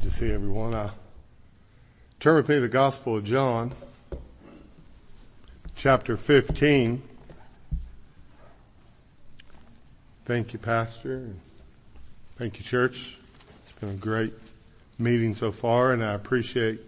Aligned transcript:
Good 0.00 0.10
to 0.10 0.16
see 0.16 0.30
everyone. 0.30 0.74
Uh, 0.74 0.92
turn 2.20 2.36
with 2.36 2.48
me 2.48 2.54
to 2.54 2.60
the 2.60 2.68
Gospel 2.68 3.16
of 3.16 3.24
John, 3.24 3.72
chapter 5.74 6.16
15. 6.16 7.02
Thank 10.24 10.52
you, 10.52 10.60
Pastor. 10.60 11.30
Thank 12.36 12.60
you, 12.60 12.64
church. 12.64 13.18
It's 13.64 13.72
been 13.72 13.88
a 13.88 13.94
great 13.94 14.34
meeting 15.00 15.34
so 15.34 15.50
far, 15.50 15.92
and 15.92 16.04
I 16.04 16.14
appreciate 16.14 16.78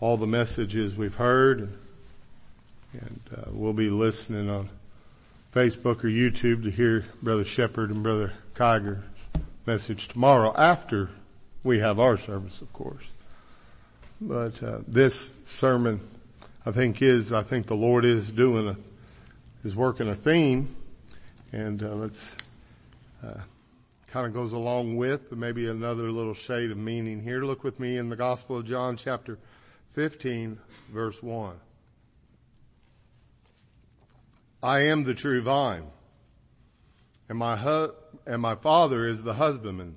all 0.00 0.16
the 0.16 0.26
messages 0.26 0.96
we've 0.96 1.16
heard. 1.16 1.68
And 2.94 3.20
uh, 3.36 3.42
we'll 3.50 3.74
be 3.74 3.90
listening 3.90 4.48
on 4.48 4.70
Facebook 5.52 6.02
or 6.02 6.08
YouTube 6.08 6.62
to 6.62 6.70
hear 6.70 7.04
Brother 7.22 7.44
Shepherd 7.44 7.90
and 7.90 8.02
Brother 8.02 8.32
Kiger's 8.54 9.04
message 9.66 10.08
tomorrow 10.08 10.54
after 10.56 11.10
we 11.64 11.78
have 11.78 11.98
our 11.98 12.16
service, 12.16 12.62
of 12.62 12.72
course. 12.72 13.12
But 14.20 14.62
uh, 14.62 14.78
this 14.86 15.30
sermon, 15.46 16.00
I 16.64 16.72
think 16.72 17.02
is, 17.02 17.32
I 17.32 17.42
think 17.42 17.66
the 17.66 17.76
Lord 17.76 18.04
is 18.04 18.30
doing 18.30 18.68
a, 18.68 18.76
is 19.64 19.74
working 19.74 20.08
a 20.08 20.14
theme, 20.14 20.74
and 21.52 21.82
uh, 21.82 21.94
let's 21.94 22.36
uh, 23.24 23.40
kind 24.08 24.26
of 24.26 24.34
goes 24.34 24.52
along 24.52 24.96
with, 24.96 25.32
maybe 25.32 25.68
another 25.68 26.10
little 26.10 26.34
shade 26.34 26.70
of 26.70 26.76
meaning 26.76 27.22
here. 27.22 27.42
Look 27.42 27.64
with 27.64 27.80
me 27.80 27.96
in 27.96 28.08
the 28.10 28.16
Gospel 28.16 28.58
of 28.58 28.66
John, 28.66 28.96
chapter 28.96 29.38
15, 29.94 30.58
verse 30.92 31.22
1. 31.22 31.54
I 34.62 34.80
am 34.80 35.04
the 35.04 35.14
true 35.14 35.42
vine, 35.42 35.86
and 37.28 37.38
my 37.38 37.56
hu- 37.56 37.92
and 38.26 38.40
my 38.40 38.54
Father 38.54 39.06
is 39.06 39.22
the 39.22 39.34
husbandman. 39.34 39.96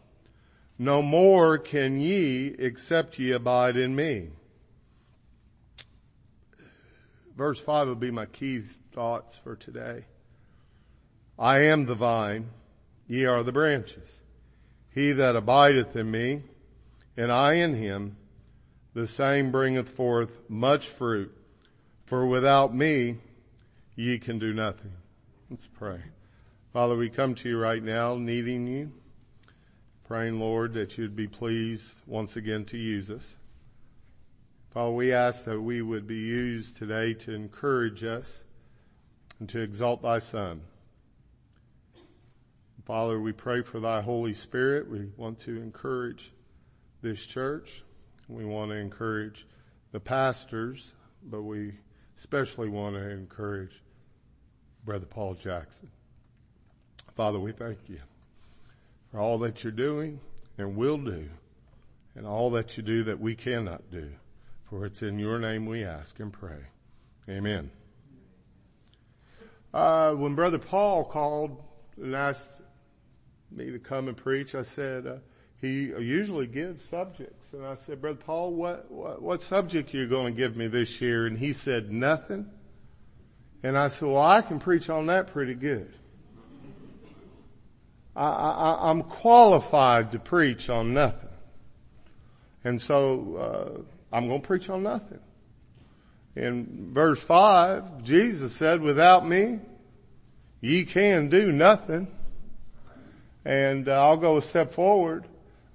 No 0.81 1.03
more 1.03 1.59
can 1.59 2.01
ye 2.01 2.55
except 2.57 3.19
ye 3.19 3.33
abide 3.33 3.77
in 3.77 3.95
me. 3.95 4.29
Verse 7.37 7.61
5 7.61 7.87
will 7.87 7.93
be 7.93 8.09
my 8.09 8.25
key 8.25 8.61
thoughts 8.61 9.37
for 9.37 9.55
today. 9.55 10.05
I 11.37 11.59
am 11.65 11.85
the 11.85 11.93
vine, 11.93 12.49
ye 13.07 13.25
are 13.25 13.43
the 13.43 13.51
branches. 13.51 14.21
He 14.89 15.11
that 15.11 15.35
abideth 15.35 15.95
in 15.95 16.09
me, 16.09 16.45
and 17.15 17.31
I 17.31 17.53
in 17.53 17.75
him, 17.75 18.17
the 18.95 19.05
same 19.05 19.51
bringeth 19.51 19.87
forth 19.87 20.41
much 20.49 20.87
fruit. 20.87 21.31
For 22.05 22.25
without 22.25 22.73
me, 22.73 23.17
ye 23.95 24.17
can 24.17 24.39
do 24.39 24.51
nothing. 24.51 24.93
Let's 25.47 25.67
pray. 25.67 26.01
Father, 26.73 26.95
we 26.97 27.09
come 27.09 27.35
to 27.35 27.49
you 27.49 27.59
right 27.59 27.83
now 27.83 28.15
needing 28.15 28.65
you 28.65 28.93
praying, 30.11 30.41
Lord, 30.41 30.73
that 30.73 30.97
you'd 30.97 31.15
be 31.15 31.29
pleased 31.29 32.01
once 32.05 32.35
again 32.35 32.65
to 32.65 32.77
use 32.77 33.09
us. 33.09 33.37
Father, 34.71 34.91
we 34.91 35.13
ask 35.13 35.45
that 35.45 35.61
we 35.61 35.81
would 35.81 36.05
be 36.05 36.17
used 36.17 36.75
today 36.75 37.13
to 37.13 37.33
encourage 37.33 38.03
us 38.03 38.43
and 39.39 39.47
to 39.47 39.61
exalt 39.61 40.01
thy 40.01 40.19
Son. 40.19 40.63
Father, 42.83 43.21
we 43.21 43.31
pray 43.31 43.61
for 43.61 43.79
thy 43.79 44.01
Holy 44.01 44.33
Spirit. 44.33 44.91
We 44.91 45.07
want 45.15 45.39
to 45.39 45.61
encourage 45.61 46.33
this 47.01 47.25
church. 47.25 47.81
We 48.27 48.43
want 48.43 48.71
to 48.71 48.75
encourage 48.75 49.47
the 49.93 50.01
pastors, 50.01 50.93
but 51.23 51.43
we 51.43 51.75
especially 52.17 52.67
want 52.67 52.97
to 52.97 53.09
encourage 53.11 53.81
Brother 54.83 55.05
Paul 55.05 55.35
Jackson. 55.35 55.89
Father, 57.15 57.39
we 57.39 57.53
thank 57.53 57.77
you 57.87 58.01
for 59.11 59.19
all 59.19 59.37
that 59.39 59.63
you're 59.63 59.71
doing 59.71 60.19
and 60.57 60.75
will 60.75 60.97
do 60.97 61.29
and 62.15 62.25
all 62.25 62.49
that 62.51 62.77
you 62.77 62.83
do 62.83 63.03
that 63.03 63.19
we 63.19 63.35
cannot 63.35 63.91
do. 63.91 64.11
For 64.69 64.85
it's 64.85 65.01
in 65.01 65.19
your 65.19 65.37
name 65.37 65.65
we 65.65 65.83
ask 65.83 66.19
and 66.19 66.31
pray. 66.31 66.67
Amen. 67.29 67.71
Uh, 69.73 70.13
when 70.13 70.35
Brother 70.35 70.57
Paul 70.57 71.05
called 71.05 71.61
and 71.97 72.15
asked 72.15 72.61
me 73.51 73.71
to 73.71 73.79
come 73.79 74.07
and 74.07 74.17
preach, 74.17 74.55
I 74.55 74.63
said, 74.63 75.07
uh, 75.07 75.15
he 75.59 75.83
usually 75.83 76.47
gives 76.47 76.83
subjects. 76.83 77.53
And 77.53 77.65
I 77.65 77.75
said, 77.75 78.01
Brother 78.01 78.19
Paul, 78.25 78.53
what, 78.53 78.89
what, 78.89 79.21
what 79.21 79.41
subject 79.41 79.93
are 79.93 79.97
you 79.97 80.07
going 80.07 80.33
to 80.33 80.37
give 80.37 80.55
me 80.55 80.67
this 80.67 80.99
year? 80.99 81.27
And 81.27 81.37
he 81.37 81.53
said, 81.53 81.91
nothing. 81.91 82.49
And 83.63 83.77
I 83.77 83.89
said, 83.89 84.09
well, 84.09 84.21
I 84.21 84.41
can 84.41 84.59
preach 84.59 84.89
on 84.89 85.05
that 85.07 85.27
pretty 85.27 85.53
good. 85.53 85.93
I, 88.15 88.89
am 88.89 89.03
qualified 89.03 90.11
to 90.11 90.19
preach 90.19 90.69
on 90.69 90.93
nothing. 90.93 91.29
And 92.63 92.81
so, 92.81 93.35
uh, 93.35 94.15
I'm 94.15 94.27
going 94.27 94.41
to 94.41 94.47
preach 94.47 94.69
on 94.69 94.83
nothing. 94.83 95.19
In 96.35 96.93
verse 96.93 97.21
5, 97.23 98.03
Jesus 98.03 98.55
said, 98.55 98.81
without 98.81 99.27
me, 99.27 99.59
ye 100.59 100.85
can 100.85 101.29
do 101.29 101.51
nothing. 101.51 102.07
And 103.43 103.87
uh, 103.87 104.01
I'll 104.01 104.17
go 104.17 104.37
a 104.37 104.41
step 104.41 104.71
forward. 104.71 105.25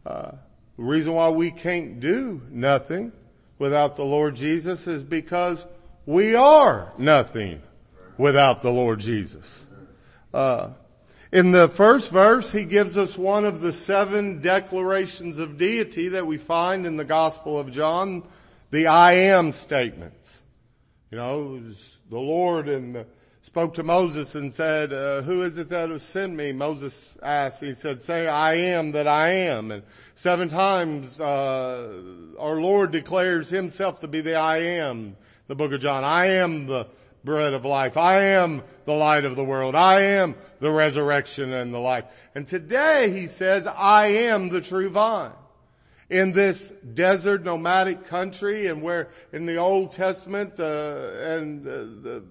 Uh, 0.04 0.32
the 0.76 0.82
reason 0.82 1.14
why 1.14 1.30
we 1.30 1.50
can't 1.50 2.00
do 2.00 2.42
nothing 2.50 3.12
without 3.58 3.96
the 3.96 4.04
Lord 4.04 4.36
Jesus 4.36 4.86
is 4.86 5.02
because 5.02 5.66
we 6.04 6.34
are 6.34 6.92
nothing 6.98 7.62
without 8.16 8.62
the 8.62 8.70
Lord 8.70 9.00
Jesus. 9.00 9.66
Uh, 10.32 10.70
in 11.32 11.50
the 11.50 11.68
first 11.68 12.10
verse, 12.10 12.52
he 12.52 12.64
gives 12.64 12.96
us 12.96 13.18
one 13.18 13.44
of 13.44 13.60
the 13.60 13.72
seven 13.72 14.40
declarations 14.40 15.38
of 15.38 15.58
deity 15.58 16.08
that 16.08 16.26
we 16.26 16.38
find 16.38 16.86
in 16.86 16.96
the 16.96 17.04
Gospel 17.04 17.58
of 17.58 17.72
John, 17.72 18.22
the 18.70 18.86
I 18.86 19.12
am 19.12 19.52
statements. 19.52 20.42
You 21.10 21.18
know, 21.18 21.58
the 21.58 22.18
Lord 22.18 22.68
and 22.68 23.04
spoke 23.42 23.74
to 23.74 23.82
Moses 23.82 24.34
and 24.34 24.52
said, 24.52 24.92
uh, 24.92 25.22
who 25.22 25.42
is 25.42 25.56
it 25.56 25.70
that 25.70 25.88
has 25.88 26.02
sent 26.02 26.34
me? 26.34 26.52
Moses 26.52 27.16
asked, 27.22 27.62
he 27.62 27.74
said, 27.74 28.02
say 28.02 28.28
I 28.28 28.54
am 28.54 28.92
that 28.92 29.08
I 29.08 29.30
am. 29.30 29.70
And 29.70 29.82
seven 30.14 30.48
times, 30.48 31.20
uh, 31.20 32.02
our 32.38 32.60
Lord 32.60 32.92
declares 32.92 33.48
himself 33.48 34.00
to 34.00 34.08
be 34.08 34.20
the 34.20 34.34
I 34.34 34.58
am, 34.58 35.16
the 35.46 35.54
book 35.54 35.72
of 35.72 35.80
John. 35.80 36.04
I 36.04 36.26
am 36.26 36.66
the 36.66 36.88
bread 37.26 37.52
of 37.52 37.66
life. 37.66 37.98
I 37.98 38.20
am 38.20 38.62
the 38.86 38.94
light 38.94 39.26
of 39.26 39.36
the 39.36 39.44
world. 39.44 39.74
I 39.74 40.00
am 40.00 40.34
the 40.60 40.70
resurrection 40.70 41.52
and 41.52 41.74
the 41.74 41.78
life. 41.78 42.04
And 42.34 42.46
today 42.46 43.10
he 43.10 43.26
says, 43.26 43.66
I 43.66 44.06
am 44.06 44.48
the 44.48 44.62
true 44.62 44.88
vine. 44.88 45.32
In 46.08 46.32
this 46.32 46.72
desert 46.94 47.44
nomadic 47.44 48.06
country 48.06 48.68
and 48.68 48.80
where 48.80 49.10
in 49.32 49.44
the 49.44 49.56
Old 49.56 49.90
Testament 49.90 50.58
uh, 50.58 51.10
and 51.20 51.66
uh, 51.66 51.70
the 51.70 52.24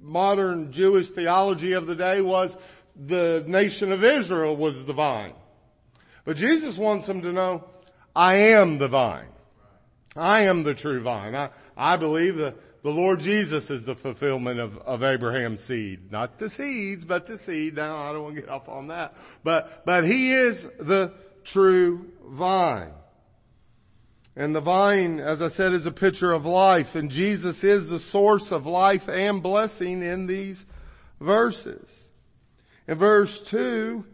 modern 0.00 0.72
Jewish 0.72 1.08
theology 1.08 1.72
of 1.72 1.86
the 1.86 1.96
day 1.96 2.22
was 2.22 2.56
the 2.94 3.44
nation 3.46 3.92
of 3.92 4.04
Israel 4.04 4.56
was 4.56 4.84
the 4.84 4.92
vine. 4.92 5.34
But 6.24 6.36
Jesus 6.36 6.78
wants 6.78 7.06
them 7.06 7.22
to 7.22 7.32
know, 7.32 7.64
I 8.14 8.36
am 8.36 8.78
the 8.78 8.88
vine. 8.88 9.28
I 10.16 10.42
am 10.42 10.62
the 10.62 10.74
true 10.74 11.02
vine. 11.02 11.34
I, 11.34 11.50
I 11.76 11.96
believe 11.96 12.36
that 12.36 12.56
the 12.86 12.92
Lord 12.92 13.18
Jesus 13.18 13.68
is 13.68 13.84
the 13.84 13.96
fulfillment 13.96 14.60
of, 14.60 14.78
of 14.78 15.02
Abraham's 15.02 15.60
seed. 15.60 16.12
Not 16.12 16.38
the 16.38 16.48
seeds, 16.48 17.04
but 17.04 17.26
the 17.26 17.36
seed. 17.36 17.74
Now 17.74 17.96
I 17.96 18.12
don't 18.12 18.22
want 18.22 18.36
to 18.36 18.42
get 18.42 18.48
off 18.48 18.68
on 18.68 18.86
that. 18.86 19.16
But, 19.42 19.84
but 19.84 20.04
He 20.04 20.30
is 20.30 20.68
the 20.78 21.12
true 21.42 22.12
vine. 22.24 22.92
And 24.36 24.54
the 24.54 24.60
vine, 24.60 25.18
as 25.18 25.42
I 25.42 25.48
said, 25.48 25.72
is 25.72 25.86
a 25.86 25.90
picture 25.90 26.30
of 26.30 26.46
life 26.46 26.94
and 26.94 27.10
Jesus 27.10 27.64
is 27.64 27.88
the 27.88 27.98
source 27.98 28.52
of 28.52 28.66
life 28.66 29.08
and 29.08 29.42
blessing 29.42 30.04
in 30.04 30.26
these 30.26 30.64
verses. 31.20 32.08
In 32.86 32.98
verse 32.98 33.40
two, 33.40 34.04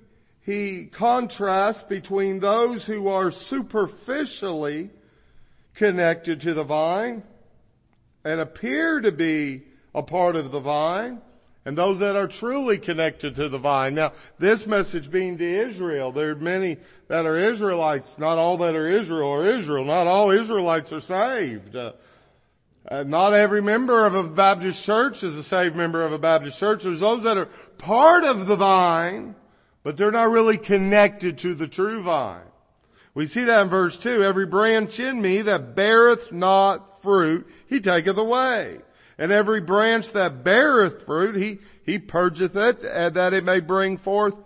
he 0.41 0.87
contrasts 0.87 1.83
between 1.83 2.41
those 2.41 2.87
who 2.87 3.09
are 3.09 3.31
superficially 3.31 4.89
connected 5.75 6.41
to 6.41 6.55
the 6.55 6.65
vine 6.65 7.23
and 8.25 8.41
appear 8.41 9.01
to 9.01 9.13
be 9.13 9.63
a 9.95 10.03
part 10.03 10.37
of 10.37 10.51
the 10.51 10.61
vine 10.61 11.21
and 11.65 11.79
those 11.79 12.01
that 12.01 12.17
are 12.17 12.27
truly 12.27 12.79
connected 12.79 13.37
to 13.37 13.49
the 13.49 13.59
vine. 13.59 13.95
Now, 13.95 14.13
this 14.39 14.67
message 14.67 15.11
being 15.11 15.39
to 15.39 15.45
Israel, 15.45 16.11
there 16.11 16.31
are 16.31 16.35
many 16.35 16.79
that 17.09 17.25
are 17.25 17.39
Israelites. 17.39 18.19
Not 18.19 18.39
all 18.39 18.57
that 18.59 18.75
are 18.75 18.89
Israel 18.89 19.31
are 19.31 19.47
Israel. 19.47 19.85
Not 19.85 20.07
all 20.07 20.31
Israelites 20.31 20.93
are 20.93 21.01
saved. 21.01 21.77
Uh, 21.77 21.93
uh, 22.91 23.05
not 23.05 23.33
every 23.33 23.63
member 23.63 24.05
of 24.05 24.15
a 24.15 24.25
Baptist 24.25 24.85
church 24.85 25.23
is 25.23 25.39
a 25.39 25.43
saved 25.43 25.77
member 25.77 26.05
of 26.05 26.13
a 26.13 26.19
Baptist 26.19 26.59
church. 26.59 26.83
There's 26.83 27.01
those 27.01 27.23
that 27.23 27.37
are 27.37 27.49
part 27.79 28.25
of 28.25 28.49
the 28.49 28.57
vine, 28.57 29.37
but 29.85 29.97
they're 29.97 30.11
not 30.11 30.31
really 30.31 30.59
connected 30.59 31.39
to 31.39 31.55
the 31.55 31.69
true 31.69 32.03
vine. 32.03 32.43
We 33.15 33.27
see 33.27 33.45
that 33.45 33.63
in 33.63 33.69
verse 33.69 33.99
2. 33.99 34.23
Every 34.23 34.47
branch 34.47 34.99
in 34.99 35.21
me 35.21 35.43
that 35.43 35.75
beareth 35.75 36.33
not 36.33 37.03
fruit, 37.03 37.47
he 37.69 37.81
taketh 37.81 38.17
away. 38.17 38.81
And 39.19 39.31
every 39.31 39.61
branch 39.61 40.13
that 40.13 40.43
beareth 40.43 41.03
fruit, 41.03 41.37
he, 41.37 41.59
he 41.85 41.99
purgeth 41.99 42.57
it, 42.57 42.81
that 42.81 43.33
it 43.33 43.45
may 43.45 43.61
bring 43.61 43.99
forth 43.99 44.41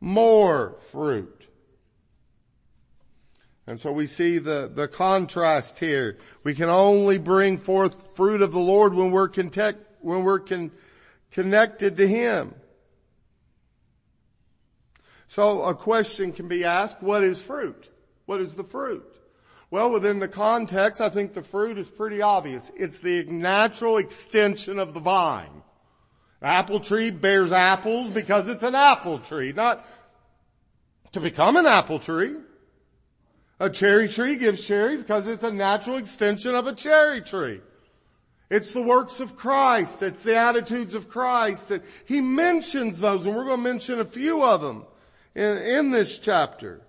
more 0.00 0.76
fruit. 0.90 1.38
And 3.68 3.78
so 3.78 3.92
we 3.92 4.06
see 4.06 4.38
the, 4.38 4.70
the 4.74 4.88
contrast 4.88 5.78
here. 5.78 6.16
We 6.42 6.54
can 6.54 6.70
only 6.70 7.18
bring 7.18 7.58
forth 7.58 8.16
fruit 8.16 8.40
of 8.40 8.50
the 8.50 8.58
Lord 8.58 8.94
when 8.94 9.10
we're 9.10 9.28
contact, 9.28 9.78
when 10.00 10.24
we're 10.24 10.40
con, 10.40 10.72
connected 11.32 11.98
to 11.98 12.08
Him. 12.08 12.54
So 15.28 15.62
a 15.64 15.74
question 15.74 16.32
can 16.32 16.48
be 16.48 16.64
asked, 16.64 17.02
what 17.02 17.22
is 17.22 17.42
fruit? 17.42 17.88
What 18.28 18.42
is 18.42 18.56
the 18.56 18.62
fruit? 18.62 19.06
Well, 19.70 19.90
within 19.90 20.18
the 20.18 20.28
context, 20.28 21.00
I 21.00 21.08
think 21.08 21.32
the 21.32 21.42
fruit 21.42 21.78
is 21.78 21.88
pretty 21.88 22.20
obvious. 22.20 22.70
It's 22.76 23.00
the 23.00 23.24
natural 23.24 23.96
extension 23.96 24.78
of 24.78 24.92
the 24.92 25.00
vine. 25.00 25.62
apple 26.42 26.80
tree 26.80 27.10
bears 27.10 27.52
apples 27.52 28.10
because 28.10 28.46
it's 28.46 28.62
an 28.62 28.74
apple 28.74 29.18
tree, 29.18 29.54
not 29.56 29.82
to 31.12 31.20
become 31.20 31.56
an 31.56 31.64
apple 31.64 32.00
tree. 32.00 32.36
A 33.60 33.70
cherry 33.70 34.08
tree 34.08 34.36
gives 34.36 34.62
cherries 34.62 35.00
because 35.00 35.26
it's 35.26 35.42
a 35.42 35.50
natural 35.50 35.96
extension 35.96 36.54
of 36.54 36.66
a 36.66 36.74
cherry 36.74 37.22
tree. 37.22 37.62
It's 38.50 38.74
the 38.74 38.82
works 38.82 39.20
of 39.20 39.36
Christ. 39.36 40.02
It's 40.02 40.22
the 40.22 40.36
attitudes 40.36 40.94
of 40.94 41.08
Christ. 41.08 41.70
And 41.70 41.82
he 42.04 42.20
mentions 42.20 43.00
those, 43.00 43.24
and 43.24 43.34
we're 43.34 43.46
going 43.46 43.64
to 43.64 43.70
mention 43.70 44.00
a 44.00 44.04
few 44.04 44.44
of 44.44 44.60
them 44.60 44.84
in, 45.34 45.56
in 45.56 45.90
this 45.90 46.18
chapter. 46.18 46.82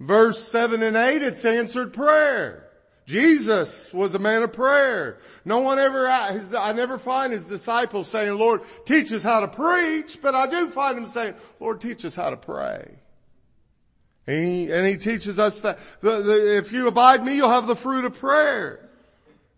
Verse 0.00 0.42
7 0.42 0.82
and 0.82 0.96
8, 0.96 1.22
it's 1.22 1.44
answered 1.44 1.92
prayer. 1.92 2.66
Jesus 3.04 3.92
was 3.92 4.14
a 4.14 4.18
man 4.18 4.42
of 4.42 4.52
prayer. 4.52 5.18
No 5.44 5.58
one 5.58 5.78
ever, 5.78 6.08
I 6.08 6.72
never 6.72 6.96
find 6.96 7.32
his 7.32 7.44
disciples 7.44 8.08
saying, 8.08 8.38
Lord, 8.38 8.62
teach 8.86 9.12
us 9.12 9.22
how 9.22 9.40
to 9.40 9.48
preach, 9.48 10.22
but 10.22 10.34
I 10.34 10.46
do 10.46 10.70
find 10.70 10.96
him 10.96 11.06
saying, 11.06 11.34
Lord, 11.58 11.80
teach 11.80 12.04
us 12.04 12.14
how 12.14 12.30
to 12.30 12.36
pray. 12.36 12.98
And 14.26 14.46
he, 14.46 14.72
and 14.72 14.86
he 14.86 14.96
teaches 14.96 15.38
us 15.38 15.60
that 15.62 15.78
the, 16.00 16.22
the, 16.22 16.56
if 16.58 16.72
you 16.72 16.88
abide 16.88 17.24
me, 17.24 17.36
you'll 17.36 17.50
have 17.50 17.66
the 17.66 17.76
fruit 17.76 18.04
of 18.04 18.18
prayer. 18.18 18.88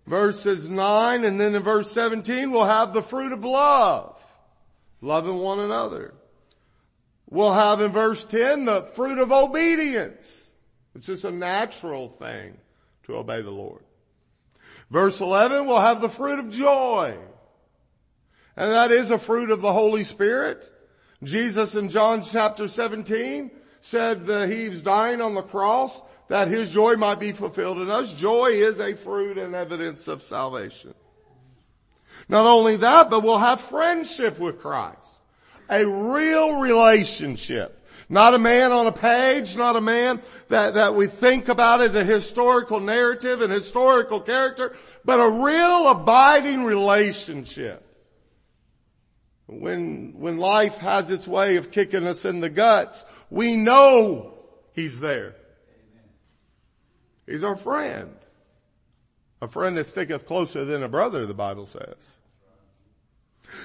Verses 0.07 0.69
9 0.69 1.25
and 1.25 1.41
then 1.41 1.55
in 1.55 1.63
verse 1.63 1.91
17 1.93 2.51
we'll 2.51 2.65
have 2.65 2.93
the 2.93 3.03
fruit 3.03 3.33
of 3.33 3.45
love. 3.45 4.21
Loving 5.01 5.37
one 5.37 5.61
another. 5.61 6.15
We'll 7.33 7.55
have 7.55 7.81
in 7.81 7.93
verse 7.93 8.27
10 8.27 8.67
the 8.67 8.83
fruit 8.83 9.19
of 9.19 9.33
obedience. 9.33 10.51
It's 10.95 11.07
just 11.07 11.25
a 11.25 11.31
natural 11.31 12.11
thing 12.11 12.59
to 13.05 13.17
obey 13.17 13.41
the 13.41 13.51
Lord. 13.51 13.81
Verse 14.91 15.19
11 15.19 15.67
we'll 15.67 15.81
have 15.81 16.03
the 16.03 16.11
fruit 16.11 16.41
of 16.41 16.51
joy. 16.51 17.17
And 18.55 18.71
that 18.71 18.91
is 18.91 19.11
a 19.11 19.19
fruit 19.19 19.49
of 19.49 19.63
the 19.63 19.73
Holy 19.73 20.05
Spirit. 20.05 20.71
Jesus 21.25 21.75
in 21.75 21.89
John 21.89 22.21
chapter 22.21 22.69
17 22.69 23.51
said 23.81 24.27
that 24.27 24.51
he 24.51 24.69
was 24.69 24.83
dying 24.83 25.23
on 25.23 25.33
the 25.33 25.41
cross 25.41 26.03
that 26.29 26.49
his 26.49 26.71
joy 26.71 26.97
might 26.97 27.19
be 27.19 27.33
fulfilled 27.33 27.79
in 27.79 27.91
us. 27.91 28.13
Joy 28.13 28.49
is 28.49 28.79
a 28.79 28.95
fruit 28.95 29.39
and 29.39 29.55
evidence 29.55 30.07
of 30.07 30.23
salvation. 30.23 30.93
Not 32.29 32.45
only 32.45 32.77
that, 32.77 33.09
but 33.09 33.23
we'll 33.23 33.39
have 33.39 33.63
friendship 33.63 34.39
with 34.39 34.59
Christ. 34.59 35.22
A 35.73 35.87
real 35.87 36.61
relationship. 36.61 37.79
Not 38.11 38.35
a 38.35 38.39
man 38.39 38.73
on 38.73 38.87
a 38.87 38.93
page, 38.93 39.57
not 39.57 39.75
a 39.75 39.81
man 39.81 40.21
that, 40.49 40.75
that 40.75 40.95
we 40.95 41.07
think 41.07 41.49
about 41.49 41.81
as 41.81 41.95
a 41.95 42.05
historical 42.05 42.79
narrative 42.79 43.41
and 43.41 43.51
historical 43.51 44.21
character, 44.21 44.77
but 45.03 45.19
a 45.19 45.31
real 45.31 45.89
abiding 45.89 46.65
relationship. 46.65 47.83
When, 49.47 50.15
when 50.19 50.37
life 50.37 50.77
has 50.79 51.11
its 51.11 51.27
way 51.27 51.57
of 51.57 51.71
kicking 51.71 52.07
us 52.07 52.27
in 52.27 52.41
the 52.41 52.51
guts, 52.51 53.07
we 53.31 53.57
know 53.57 54.35
He's 54.75 55.01
there. 55.01 55.35
He's 57.27 57.45
our 57.45 57.57
friend. 57.57 58.15
A 59.41 59.49
friend 59.49 59.77
that 59.79 59.85
sticketh 59.85 60.27
closer 60.27 60.67
than 60.67 60.83
a 60.83 60.89
brother, 60.89 61.25
the 61.25 61.35
Bible 61.35 61.67
says. 61.67 62.19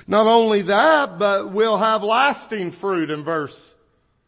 Not 0.07 0.27
only 0.27 0.63
that, 0.63 1.19
but 1.19 1.51
we'll 1.51 1.77
have 1.77 2.03
lasting 2.03 2.71
fruit 2.71 3.09
in 3.09 3.23
verse 3.23 3.75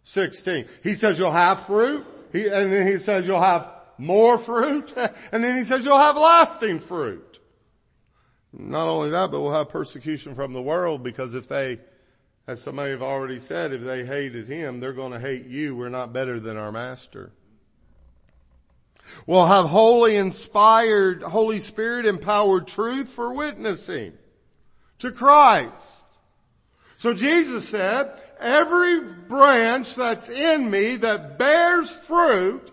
16. 0.03 0.65
He 0.83 0.93
says 0.93 1.19
you'll 1.19 1.31
have 1.31 1.65
fruit, 1.65 2.05
he, 2.31 2.47
and 2.47 2.71
then 2.71 2.87
he 2.87 2.97
says 2.97 3.27
you'll 3.27 3.41
have 3.41 3.69
more 3.97 4.37
fruit, 4.37 4.93
and 5.31 5.43
then 5.43 5.57
he 5.57 5.63
says 5.63 5.85
you'll 5.85 5.97
have 5.97 6.17
lasting 6.17 6.79
fruit. 6.79 7.39
Not 8.51 8.87
only 8.87 9.11
that, 9.11 9.31
but 9.31 9.41
we'll 9.41 9.51
have 9.51 9.69
persecution 9.69 10.35
from 10.35 10.53
the 10.53 10.61
world 10.61 11.03
because 11.03 11.33
if 11.33 11.47
they, 11.47 11.79
as 12.47 12.61
somebody 12.61 12.91
have 12.91 13.03
already 13.03 13.37
said, 13.37 13.71
if 13.71 13.83
they 13.83 14.03
hated 14.03 14.47
him, 14.47 14.79
they're 14.79 14.93
going 14.93 15.11
to 15.11 15.19
hate 15.19 15.45
you. 15.45 15.75
We're 15.75 15.89
not 15.89 16.13
better 16.13 16.39
than 16.39 16.57
our 16.57 16.71
master. 16.71 17.31
We'll 19.27 19.45
have 19.45 19.65
holy 19.65 20.15
inspired, 20.15 21.21
Holy 21.21 21.59
Spirit 21.59 22.05
empowered 22.05 22.67
truth 22.67 23.09
for 23.09 23.33
witnessing 23.33 24.13
to 24.99 25.11
Christ. 25.11 26.05
So 26.97 27.13
Jesus 27.13 27.67
said, 27.67 28.21
every 28.39 28.99
branch 29.01 29.95
that's 29.95 30.29
in 30.29 30.69
me 30.69 30.97
that 30.97 31.37
bears 31.37 31.91
fruit, 31.91 32.71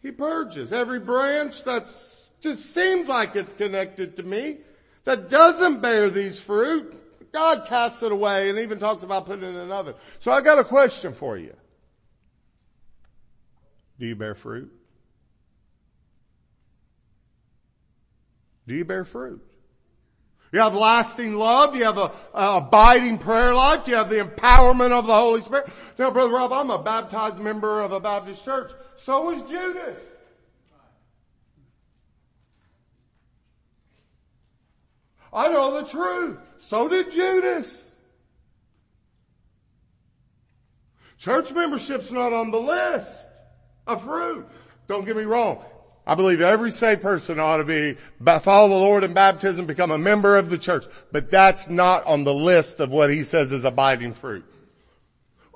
he 0.00 0.12
purges. 0.12 0.72
Every 0.72 1.00
branch 1.00 1.64
that 1.64 1.84
just 2.40 2.72
seems 2.72 3.08
like 3.08 3.34
it's 3.34 3.52
connected 3.52 4.16
to 4.16 4.22
me, 4.22 4.58
that 5.04 5.28
doesn't 5.28 5.80
bear 5.80 6.10
these 6.10 6.40
fruit, 6.40 6.94
God 7.32 7.66
casts 7.66 8.02
it 8.02 8.12
away 8.12 8.50
and 8.50 8.58
even 8.58 8.78
talks 8.78 9.02
about 9.02 9.26
putting 9.26 9.44
it 9.44 9.48
in 9.48 9.56
an 9.56 9.72
oven. 9.72 9.94
So 10.20 10.30
I 10.30 10.40
got 10.40 10.58
a 10.58 10.64
question 10.64 11.12
for 11.12 11.36
you. 11.36 11.54
Do 13.98 14.06
you 14.06 14.14
bear 14.14 14.34
fruit? 14.34 14.72
Do 18.66 18.74
you 18.74 18.84
bear 18.84 19.04
fruit? 19.04 19.42
You 20.52 20.60
have 20.60 20.74
lasting 20.74 21.34
love. 21.34 21.76
You 21.76 21.84
have 21.84 21.98
a, 21.98 22.10
a, 22.34 22.56
abiding 22.56 23.18
prayer 23.18 23.54
life. 23.54 23.86
You 23.86 23.96
have 23.96 24.08
the 24.08 24.24
empowerment 24.24 24.92
of 24.92 25.06
the 25.06 25.14
Holy 25.14 25.40
Spirit. 25.42 25.68
Now, 25.98 26.10
Brother 26.10 26.32
Rob, 26.32 26.52
I'm 26.52 26.70
a 26.70 26.82
baptized 26.82 27.38
member 27.38 27.80
of 27.80 27.92
a 27.92 28.00
Baptist 28.00 28.44
church. 28.44 28.72
So 28.96 29.30
is 29.30 29.42
Judas. 29.42 29.98
I 35.32 35.48
know 35.48 35.80
the 35.80 35.86
truth. 35.86 36.40
So 36.58 36.88
did 36.88 37.12
Judas. 37.12 37.90
Church 41.18 41.52
membership's 41.52 42.10
not 42.10 42.32
on 42.32 42.50
the 42.50 42.60
list 42.60 43.26
of 43.86 44.04
fruit. 44.04 44.48
Don't 44.86 45.04
get 45.04 45.16
me 45.16 45.24
wrong. 45.24 45.62
I 46.08 46.14
believe 46.14 46.40
every 46.40 46.70
saved 46.70 47.02
person 47.02 47.38
ought 47.38 47.58
to 47.58 47.64
be, 47.64 47.98
follow 48.40 48.68
the 48.70 48.74
Lord 48.74 49.04
in 49.04 49.12
baptism, 49.12 49.66
become 49.66 49.90
a 49.90 49.98
member 49.98 50.38
of 50.38 50.48
the 50.48 50.56
church. 50.56 50.86
But 51.12 51.30
that's 51.30 51.68
not 51.68 52.06
on 52.06 52.24
the 52.24 52.32
list 52.32 52.80
of 52.80 52.90
what 52.90 53.10
he 53.10 53.24
says 53.24 53.52
is 53.52 53.66
abiding 53.66 54.14
fruit. 54.14 54.46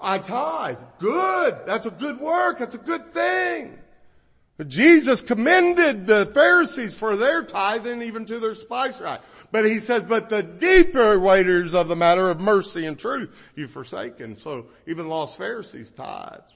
I 0.00 0.18
tithe. 0.18 0.76
Good. 0.98 1.60
That's 1.64 1.86
a 1.86 1.90
good 1.90 2.20
work. 2.20 2.58
That's 2.58 2.74
a 2.74 2.78
good 2.78 3.06
thing. 3.14 3.78
But 4.58 4.68
Jesus 4.68 5.22
commended 5.22 6.06
the 6.06 6.26
Pharisees 6.26 6.98
for 6.98 7.16
their 7.16 7.42
tithing 7.44 8.02
even 8.02 8.26
to 8.26 8.38
their 8.38 8.54
spice 8.54 9.00
right. 9.00 9.20
But 9.52 9.64
he 9.64 9.78
says, 9.78 10.04
but 10.04 10.28
the 10.28 10.42
deeper 10.42 11.18
waiters 11.18 11.72
of 11.72 11.88
the 11.88 11.96
matter 11.96 12.28
of 12.28 12.40
mercy 12.40 12.84
and 12.84 12.98
truth 12.98 13.52
you've 13.56 13.70
forsaken. 13.70 14.36
So 14.36 14.66
even 14.86 15.08
lost 15.08 15.38
Pharisees 15.38 15.92
tithed. 15.92 16.52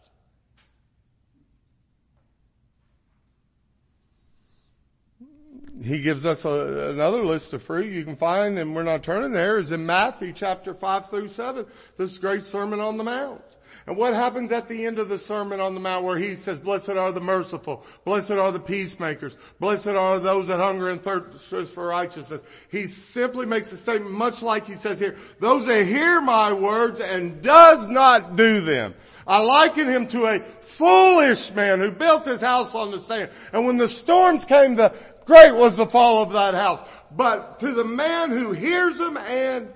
He 5.86 6.02
gives 6.02 6.26
us 6.26 6.44
a, 6.44 6.90
another 6.90 7.22
list 7.22 7.52
of 7.52 7.62
fruit 7.62 7.92
you 7.92 8.04
can 8.04 8.16
find, 8.16 8.58
and 8.58 8.74
we're 8.74 8.82
not 8.82 9.04
turning 9.04 9.30
there, 9.30 9.56
is 9.56 9.70
in 9.70 9.86
Matthew 9.86 10.32
chapter 10.32 10.74
5 10.74 11.10
through 11.10 11.28
7, 11.28 11.64
this 11.96 12.18
great 12.18 12.42
Sermon 12.42 12.80
on 12.80 12.96
the 12.96 13.04
Mount. 13.04 13.42
And 13.86 13.96
what 13.96 14.14
happens 14.14 14.50
at 14.50 14.66
the 14.66 14.84
end 14.84 14.98
of 14.98 15.08
the 15.08 15.18
Sermon 15.18 15.60
on 15.60 15.74
the 15.74 15.80
Mount 15.80 16.04
where 16.04 16.18
he 16.18 16.30
says, 16.30 16.58
blessed 16.58 16.90
are 16.90 17.12
the 17.12 17.20
merciful, 17.20 17.84
blessed 18.04 18.32
are 18.32 18.50
the 18.50 18.58
peacemakers, 18.58 19.38
blessed 19.60 19.88
are 19.88 20.18
those 20.18 20.48
that 20.48 20.58
hunger 20.58 20.88
and 20.88 21.00
thirst 21.00 21.72
for 21.72 21.86
righteousness. 21.86 22.42
He 22.68 22.88
simply 22.88 23.46
makes 23.46 23.70
a 23.70 23.76
statement 23.76 24.10
much 24.10 24.42
like 24.42 24.66
he 24.66 24.72
says 24.72 24.98
here, 24.98 25.16
those 25.38 25.66
that 25.66 25.86
hear 25.86 26.20
my 26.20 26.52
words 26.52 27.00
and 27.00 27.40
does 27.42 27.86
not 27.86 28.34
do 28.34 28.60
them. 28.60 28.94
I 29.24 29.40
liken 29.40 29.88
him 29.88 30.08
to 30.08 30.24
a 30.26 30.40
foolish 30.40 31.52
man 31.52 31.78
who 31.78 31.92
built 31.92 32.24
his 32.24 32.40
house 32.40 32.74
on 32.74 32.90
the 32.90 32.98
sand. 32.98 33.30
And 33.52 33.66
when 33.66 33.76
the 33.76 33.88
storms 33.88 34.44
came, 34.44 34.74
the 34.74 34.92
great 35.26 35.54
was 35.54 35.76
the 35.76 35.86
fall 35.86 36.22
of 36.22 36.32
that 36.32 36.54
house. 36.54 36.82
But 37.10 37.58
to 37.60 37.72
the 37.72 37.84
man 37.84 38.30
who 38.30 38.52
hears 38.52 38.98
them 38.98 39.16
and 39.16 39.72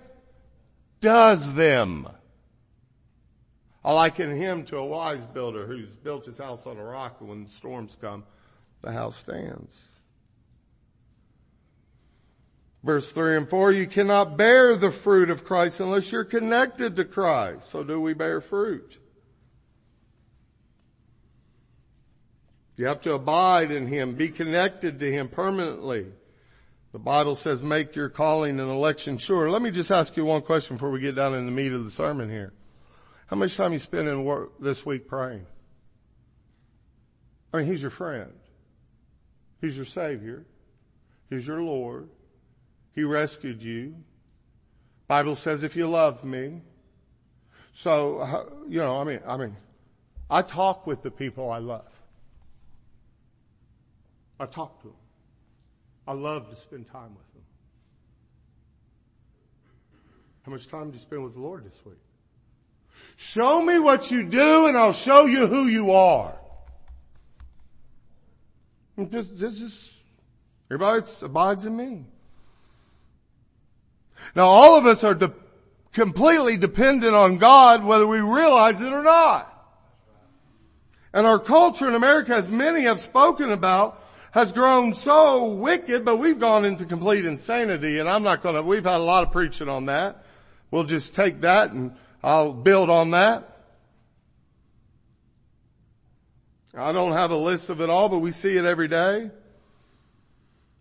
does 1.00 1.54
them. 1.54 2.08
I 3.84 3.92
liken 3.92 4.36
him 4.36 4.64
to 4.64 4.76
a 4.76 4.84
wise 4.84 5.24
builder 5.26 5.66
who's 5.66 5.96
built 5.96 6.26
his 6.26 6.38
house 6.38 6.66
on 6.66 6.76
a 6.76 6.84
rock 6.84 7.16
and 7.20 7.28
when 7.28 7.46
storms 7.48 7.96
come, 8.00 8.24
the 8.82 8.92
house 8.92 9.16
stands. 9.16 9.84
Verse 12.82 13.12
3 13.12 13.36
and 13.36 13.48
4, 13.48 13.72
you 13.72 13.86
cannot 13.86 14.38
bear 14.38 14.74
the 14.74 14.90
fruit 14.90 15.28
of 15.28 15.44
Christ 15.44 15.80
unless 15.80 16.12
you're 16.12 16.24
connected 16.24 16.96
to 16.96 17.04
Christ. 17.04 17.68
So 17.68 17.84
do 17.84 18.00
we 18.00 18.14
bear 18.14 18.40
fruit? 18.40 18.99
You 22.80 22.86
have 22.86 23.02
to 23.02 23.12
abide 23.12 23.70
in 23.72 23.86
Him, 23.88 24.14
be 24.14 24.28
connected 24.28 25.00
to 25.00 25.12
Him 25.12 25.28
permanently. 25.28 26.06
The 26.92 26.98
Bible 26.98 27.34
says 27.34 27.62
make 27.62 27.94
your 27.94 28.08
calling 28.08 28.58
and 28.58 28.70
election 28.70 29.18
sure. 29.18 29.50
Let 29.50 29.60
me 29.60 29.70
just 29.70 29.90
ask 29.90 30.16
you 30.16 30.24
one 30.24 30.40
question 30.40 30.76
before 30.76 30.90
we 30.90 30.98
get 30.98 31.14
down 31.14 31.34
in 31.34 31.44
the 31.44 31.52
meat 31.52 31.72
of 31.72 31.84
the 31.84 31.90
sermon 31.90 32.30
here. 32.30 32.54
How 33.26 33.36
much 33.36 33.54
time 33.54 33.74
you 33.74 33.78
spend 33.78 34.08
in 34.08 34.24
work 34.24 34.52
this 34.60 34.86
week 34.86 35.06
praying? 35.06 35.44
I 37.52 37.58
mean, 37.58 37.66
He's 37.66 37.82
your 37.82 37.90
friend. 37.90 38.32
He's 39.60 39.76
your 39.76 39.84
Savior. 39.84 40.46
He's 41.28 41.46
your 41.46 41.60
Lord. 41.60 42.08
He 42.94 43.04
rescued 43.04 43.62
you. 43.62 43.94
Bible 45.06 45.36
says 45.36 45.64
if 45.64 45.76
you 45.76 45.86
love 45.86 46.24
me. 46.24 46.62
So, 47.74 48.20
uh, 48.20 48.44
you 48.70 48.78
know, 48.78 48.96
I 48.96 49.04
mean, 49.04 49.20
I 49.26 49.36
mean, 49.36 49.54
I 50.30 50.40
talk 50.40 50.86
with 50.86 51.02
the 51.02 51.10
people 51.10 51.50
I 51.50 51.58
love. 51.58 51.99
I 54.40 54.46
talk 54.46 54.80
to 54.80 54.88
them. 54.88 54.96
I 56.08 56.12
love 56.14 56.48
to 56.48 56.56
spend 56.56 56.86
time 56.86 57.14
with 57.14 57.32
them. 57.34 57.42
How 60.44 60.52
much 60.52 60.66
time 60.66 60.90
do 60.90 60.96
you 60.96 61.02
spend 61.02 61.22
with 61.22 61.34
the 61.34 61.40
Lord 61.40 61.64
this 61.64 61.78
week? 61.84 61.98
Show 63.16 63.62
me 63.62 63.78
what 63.78 64.10
you 64.10 64.24
do 64.24 64.66
and 64.66 64.76
I'll 64.76 64.94
show 64.94 65.26
you 65.26 65.46
who 65.46 65.66
you 65.66 65.92
are. 65.92 66.34
This, 68.96 69.28
this 69.28 69.60
is, 69.60 70.02
everybody 70.70 71.04
abides 71.22 71.66
in 71.66 71.76
me. 71.76 72.04
Now 74.34 74.46
all 74.46 74.78
of 74.78 74.86
us 74.86 75.04
are 75.04 75.14
de- 75.14 75.32
completely 75.92 76.56
dependent 76.56 77.14
on 77.14 77.36
God 77.36 77.84
whether 77.84 78.06
we 78.06 78.20
realize 78.20 78.80
it 78.80 78.92
or 78.92 79.02
not. 79.02 79.46
And 81.12 81.26
our 81.26 81.38
culture 81.38 81.88
in 81.88 81.94
America, 81.94 82.34
as 82.34 82.48
many 82.48 82.82
have 82.82 83.00
spoken 83.00 83.50
about, 83.50 84.00
has 84.32 84.52
grown 84.52 84.94
so 84.94 85.46
wicked, 85.46 86.04
but 86.04 86.16
we've 86.16 86.38
gone 86.38 86.64
into 86.64 86.84
complete 86.84 87.24
insanity 87.24 87.98
and 87.98 88.08
I'm 88.08 88.22
not 88.22 88.42
gonna, 88.42 88.62
we've 88.62 88.84
had 88.84 88.96
a 88.96 88.98
lot 88.98 89.24
of 89.24 89.32
preaching 89.32 89.68
on 89.68 89.86
that. 89.86 90.24
We'll 90.70 90.84
just 90.84 91.14
take 91.14 91.40
that 91.40 91.72
and 91.72 91.96
I'll 92.22 92.52
build 92.52 92.90
on 92.90 93.10
that. 93.10 93.46
I 96.76 96.92
don't 96.92 97.12
have 97.12 97.32
a 97.32 97.36
list 97.36 97.70
of 97.70 97.80
it 97.80 97.90
all, 97.90 98.08
but 98.08 98.20
we 98.20 98.30
see 98.30 98.56
it 98.56 98.64
every 98.64 98.86
day. 98.86 99.30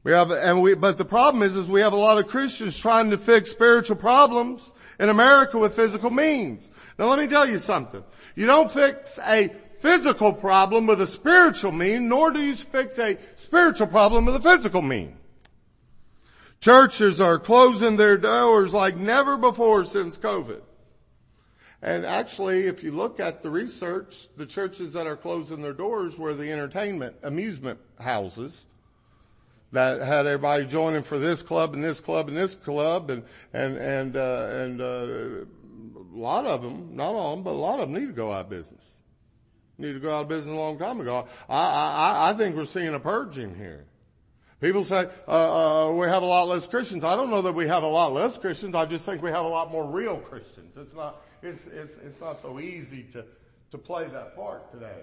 We 0.03 0.11
have, 0.11 0.31
and 0.31 0.61
we, 0.61 0.75
but 0.75 0.97
the 0.97 1.05
problem 1.05 1.43
is, 1.43 1.55
is 1.55 1.67
we 1.67 1.81
have 1.81 1.93
a 1.93 1.97
lot 1.97 2.19
of 2.19 2.27
Christians 2.27 2.77
trying 2.79 3.09
to 3.09 3.17
fix 3.17 3.51
spiritual 3.51 3.97
problems 3.97 4.71
in 4.99 5.09
America 5.09 5.57
with 5.57 5.75
physical 5.75 6.09
means. 6.09 6.71
Now 6.97 7.09
let 7.09 7.19
me 7.19 7.27
tell 7.27 7.47
you 7.47 7.59
something. 7.59 8.03
You 8.35 8.45
don't 8.45 8.71
fix 8.71 9.19
a 9.25 9.49
physical 9.79 10.33
problem 10.33 10.87
with 10.87 11.01
a 11.01 11.07
spiritual 11.07 11.71
mean, 11.71 12.09
nor 12.09 12.31
do 12.31 12.41
you 12.41 12.53
fix 12.53 12.99
a 12.99 13.17
spiritual 13.37 13.87
problem 13.87 14.25
with 14.25 14.35
a 14.35 14.41
physical 14.41 14.81
mean. 14.81 15.15
Churches 16.59 17.21
are 17.21 17.39
closing 17.39 17.95
their 17.95 18.17
doors 18.17 18.73
like 18.73 18.97
never 18.97 19.37
before 19.37 19.85
since 19.85 20.17
COVID. 20.17 20.61
And 21.81 22.05
actually, 22.05 22.67
if 22.67 22.83
you 22.83 22.91
look 22.91 23.21
at 23.21 23.41
the 23.41 23.49
research, 23.49 24.27
the 24.35 24.45
churches 24.45 24.91
that 24.93 25.07
are 25.07 25.15
closing 25.15 25.61
their 25.61 25.73
doors 25.73 26.19
were 26.19 26.33
the 26.33 26.51
entertainment, 26.51 27.15
amusement 27.23 27.79
houses 28.01 28.65
that 29.71 30.01
had 30.01 30.25
everybody 30.25 30.65
joining 30.65 31.03
for 31.03 31.17
this 31.17 31.41
club 31.41 31.73
and 31.73 31.81
this 31.81 32.01
club 32.01 32.27
and 32.27 32.35
this 32.35 32.55
club 32.55 33.09
and, 33.09 33.23
and, 33.53 33.77
and, 33.77 34.17
uh, 34.17 34.49
and, 34.51 34.81
uh, 34.81 35.45
a 36.11 36.17
lot 36.17 36.45
of 36.45 36.61
them, 36.61 36.97
not 36.97 37.13
all 37.13 37.33
of 37.33 37.37
them, 37.37 37.43
but 37.43 37.53
a 37.53 37.61
lot 37.61 37.79
of 37.79 37.89
them 37.89 38.01
need 38.01 38.07
to 38.07 38.13
go 38.13 38.33
out 38.33 38.45
of 38.45 38.49
business. 38.49 38.98
Need 39.79 39.93
to 39.93 39.99
go 39.99 40.13
out 40.13 40.23
of 40.23 40.27
business 40.27 40.53
a 40.53 40.57
long 40.57 40.77
time 40.77 40.99
ago. 40.99 41.25
I, 41.47 41.55
I, 41.55 42.29
I 42.29 42.33
think 42.33 42.57
we're 42.57 42.65
seeing 42.65 42.93
a 42.93 42.99
purging 42.99 43.55
here. 43.55 43.85
People 44.59 44.83
say, 44.83 45.07
uh, 45.25 45.87
uh, 45.87 45.93
we 45.93 46.05
have 46.07 46.21
a 46.21 46.25
lot 46.25 46.49
less 46.49 46.67
Christians. 46.67 47.05
I 47.05 47.15
don't 47.15 47.29
know 47.29 47.41
that 47.41 47.53
we 47.53 47.65
have 47.67 47.83
a 47.83 47.87
lot 47.87 48.11
less 48.11 48.37
Christians. 48.37 48.75
I 48.75 48.85
just 48.85 49.05
think 49.05 49.23
we 49.23 49.29
have 49.29 49.45
a 49.45 49.49
lot 49.49 49.71
more 49.71 49.85
real 49.85 50.17
Christians. 50.17 50.75
It's 50.75 50.93
not, 50.93 51.21
it's, 51.41 51.65
it's, 51.67 51.95
it's 52.05 52.19
not 52.19 52.41
so 52.41 52.59
easy 52.59 53.03
to, 53.13 53.23
to 53.71 53.77
play 53.77 54.05
that 54.09 54.35
part 54.35 54.69
today. 54.73 55.01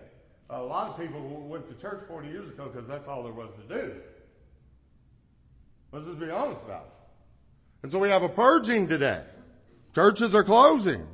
A 0.51 0.61
lot 0.61 0.91
of 0.91 1.01
people 1.01 1.23
went 1.49 1.67
to 1.69 1.81
church 1.81 2.03
40 2.07 2.29
years 2.29 2.51
ago 2.51 2.67
because 2.67 2.87
that's 2.87 3.09
all 3.09 3.23
there 3.23 3.33
was 3.33 3.49
to 3.67 3.75
do. 3.75 3.95
Let's 5.91 6.05
just 6.05 6.21
be 6.21 6.29
honest 6.29 6.63
about 6.63 6.85
it. 6.85 6.93
And 7.83 7.91
so 7.91 7.99
we 7.99 8.11
have 8.11 8.23
a 8.23 8.29
purging 8.29 8.89
today. 8.89 9.23
Churches 9.95 10.35
are 10.35 10.45
closing. 10.45 11.07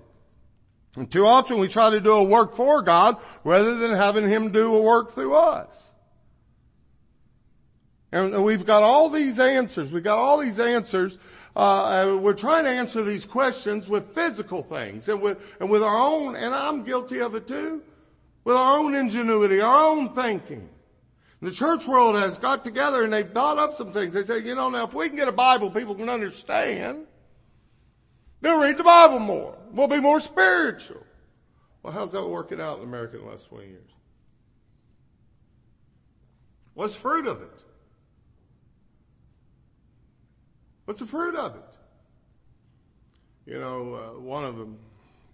And 0.96 1.11
too 1.11 1.25
often 1.25 1.58
we 1.58 1.68
try 1.68 1.90
to 1.90 2.00
do 2.00 2.12
a 2.12 2.25
work 2.25 2.54
for 2.54 2.82
God 2.82 3.16
rather 3.44 3.75
than 3.76 3.94
having 3.94 4.28
Him 4.28 4.52
do 4.52 4.75
a 4.75 4.82
work 4.82 5.12
through 5.12 5.34
us. 5.34 5.90
And 8.12 8.44
we've 8.44 8.66
got 8.66 8.82
all 8.82 9.08
these 9.08 9.38
answers. 9.38 9.90
We've 9.90 10.04
got 10.04 10.18
all 10.18 10.38
these 10.38 10.58
answers. 10.58 11.18
Uh, 11.56 12.18
we're 12.20 12.34
trying 12.34 12.64
to 12.64 12.70
answer 12.70 13.02
these 13.02 13.25
questions 13.25 13.88
with 13.88 14.08
physical 14.14 14.62
things 14.62 15.08
and 15.08 15.22
with, 15.22 15.38
and 15.61 15.70
with 15.70 15.82
our 15.82 15.96
own, 15.96 16.37
and 16.37 16.54
I'm 16.54 16.84
guilty 16.84 17.20
of 17.20 17.34
it 17.34 17.46
too, 17.46 17.82
with 18.44 18.56
our 18.56 18.78
own 18.78 18.94
ingenuity, 18.94 19.61
our 19.61 19.84
own 19.84 20.14
thinking. 20.14 20.68
The 21.40 21.50
church 21.50 21.88
world 21.88 22.14
has 22.14 22.38
got 22.38 22.64
together 22.64 23.02
and 23.02 23.12
they've 23.12 23.28
thought 23.28 23.58
up 23.58 23.75
some 23.75 23.92
things. 23.92 24.14
They 24.14 24.22
say, 24.22 24.40
you 24.40 24.54
know, 24.54 24.68
now 24.68 24.84
if 24.84 24.94
we 24.94 25.08
can 25.08 25.16
get 25.16 25.28
a 25.28 25.32
Bible 25.32 25.70
people 25.70 25.94
can 25.94 26.08
understand, 26.08 27.06
they'll 28.42 28.61
read 28.61 28.76
the 28.76 28.84
Bible 28.84 29.18
more. 29.18 29.56
We'll 29.73 29.88
be 29.88 30.00
more 30.00 30.21
spiritual. 30.21 31.05
Well, 31.83 31.93
how's 31.93 32.12
that 32.12 32.26
working 32.26 32.61
out 32.61 32.79
in 32.79 32.85
America 32.85 33.17
in 33.17 33.25
the 33.25 33.31
last 33.31 33.49
20 33.49 33.67
years? 33.67 33.91
What's 36.75 36.95
fruit 36.95 37.26
of 37.26 37.41
it? 37.41 37.59
What's 40.85 41.00
the 41.00 41.07
fruit 41.07 41.35
of 41.35 41.57
it? 41.57 43.50
You 43.50 43.59
know, 43.59 43.95
uh, 43.95 44.21
one 44.21 44.45
of 44.45 44.57
them 44.57 44.79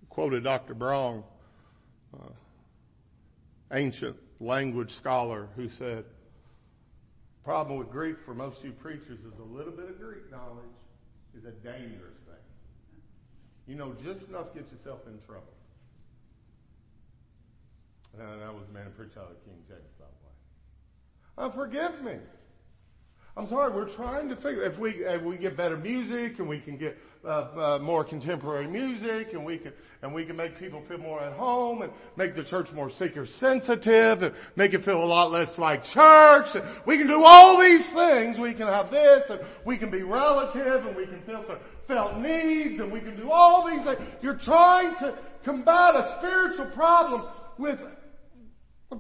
quoted 0.09 0.45
Dr. 0.45 0.75
Braun, 0.75 1.25
uh, 2.15 2.29
ancient 3.73 4.17
language 4.41 4.93
scholar, 4.93 5.49
who 5.57 5.69
said, 5.69 6.05
problem 7.45 7.79
with 7.79 7.91
Greek 7.91 8.17
for 8.25 8.35
most 8.35 8.59
of 8.59 8.67
you 8.67 8.73
preachers 8.73 9.19
is 9.21 9.39
a 9.39 9.57
little 9.57 9.73
bit 9.73 9.89
of 9.89 9.99
Greek 9.99 10.31
knowledge 10.31 10.65
is 11.37 11.45
a 11.45 11.51
dangerous 11.51 12.19
thing. 12.27 12.48
You 13.69 13.75
know 13.75 13.95
just 14.03 14.27
enough 14.29 14.53
to 14.55 14.61
get 14.61 14.73
yourself 14.73 15.01
in 15.07 15.19
trouble. 15.27 15.53
And 18.19 18.41
that 18.41 18.55
was 18.55 18.65
the 18.67 18.73
man 18.73 18.85
who 18.87 18.91
preached 18.91 19.19
out 19.19 19.31
of 19.31 19.45
King 19.45 19.63
James, 19.69 19.93
by 19.99 20.07
the 21.37 21.43
way. 21.43 21.47
Uh, 21.47 21.51
forgive 21.51 22.03
me. 22.03 22.17
I'm 23.37 23.47
sorry, 23.47 23.71
we're 23.71 23.89
trying 23.89 24.29
to 24.31 24.37
figure, 24.37 24.65
if 24.65 24.81
we, 24.81 24.91
if 24.91 25.23
we 25.23 25.37
get 25.37 25.57
better 25.57 25.77
music 25.77 26.41
and 26.41 26.49
we 26.49 26.59
can 26.59 26.77
get 26.77 26.99
uh, 27.25 27.29
uh, 27.29 27.79
more 27.81 28.03
contemporary 28.03 28.67
music 28.67 29.33
and 29.33 29.45
we 29.45 29.59
can, 29.59 29.73
and 30.03 30.13
we 30.13 30.25
can 30.25 30.35
make 30.35 30.59
people 30.59 30.81
feel 30.81 30.99
more 30.99 31.21
at 31.21 31.35
home 31.35 31.83
and 31.83 31.93
make 32.17 32.35
the 32.35 32.43
church 32.43 32.73
more 32.73 32.91
seeker 32.91 33.27
sensitive 33.27 34.23
and 34.23 34.35
make 34.57 34.75
it 34.75 34.83
feel 34.83 35.05
a 35.05 35.07
lot 35.07 35.31
less 35.31 35.57
like 35.57 35.85
church. 35.85 36.57
And 36.57 36.65
we 36.85 36.99
can 36.99 37.07
do 37.07 37.23
all 37.25 37.61
these 37.61 37.89
things. 37.93 38.39
We 38.39 38.55
can 38.55 38.67
have 38.67 38.91
this 38.91 39.31
and 39.31 39.41
we 39.65 39.77
can 39.77 39.91
be 39.91 40.03
relative 40.03 40.87
and 40.87 40.97
we 40.97 41.07
can 41.07 41.21
filter 41.21 41.61
felt 41.89 42.19
needs 42.19 42.79
and 42.79 42.93
we 42.93 43.01
can 43.01 43.17
do 43.17 43.31
all 43.31 43.67
these 43.67 43.83
things. 43.83 43.99
You're 44.21 44.35
trying 44.35 44.95
to 44.97 45.17
combat 45.43 45.97
a 45.97 46.17
spiritual 46.19 46.67
problem 46.67 47.25
with 47.57 47.81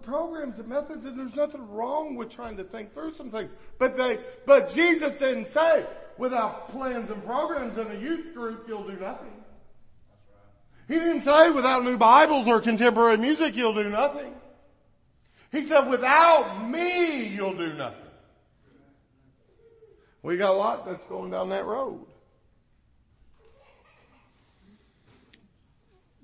programs 0.02 0.58
and 0.58 0.68
methods 0.68 1.04
and 1.04 1.18
there's 1.18 1.36
nothing 1.36 1.68
wrong 1.70 2.16
with 2.16 2.30
trying 2.30 2.56
to 2.56 2.64
think 2.64 2.94
through 2.94 3.12
some 3.12 3.30
things. 3.30 3.54
But 3.78 3.96
they, 3.96 4.18
but 4.46 4.70
Jesus 4.70 5.18
didn't 5.18 5.48
say 5.48 5.84
without 6.16 6.70
plans 6.70 7.10
and 7.10 7.24
programs 7.24 7.76
in 7.76 7.90
a 7.90 7.94
youth 7.94 8.34
group 8.34 8.64
you'll 8.66 8.88
do 8.88 8.96
nothing. 8.96 9.32
He 10.88 10.94
didn't 10.94 11.22
say 11.22 11.50
without 11.50 11.84
new 11.84 11.98
Bibles 11.98 12.48
or 12.48 12.60
contemporary 12.60 13.18
music 13.18 13.54
you'll 13.54 13.74
do 13.74 13.90
nothing. 13.90 14.32
He 15.52 15.60
said 15.62 15.88
without 15.88 16.66
me 16.68 17.28
you'll 17.28 17.56
do 17.56 17.74
nothing. 17.74 18.00
We 20.22 20.38
got 20.38 20.52
a 20.52 20.56
lot 20.56 20.86
that's 20.86 21.06
going 21.06 21.30
down 21.30 21.50
that 21.50 21.66
road. 21.66 22.06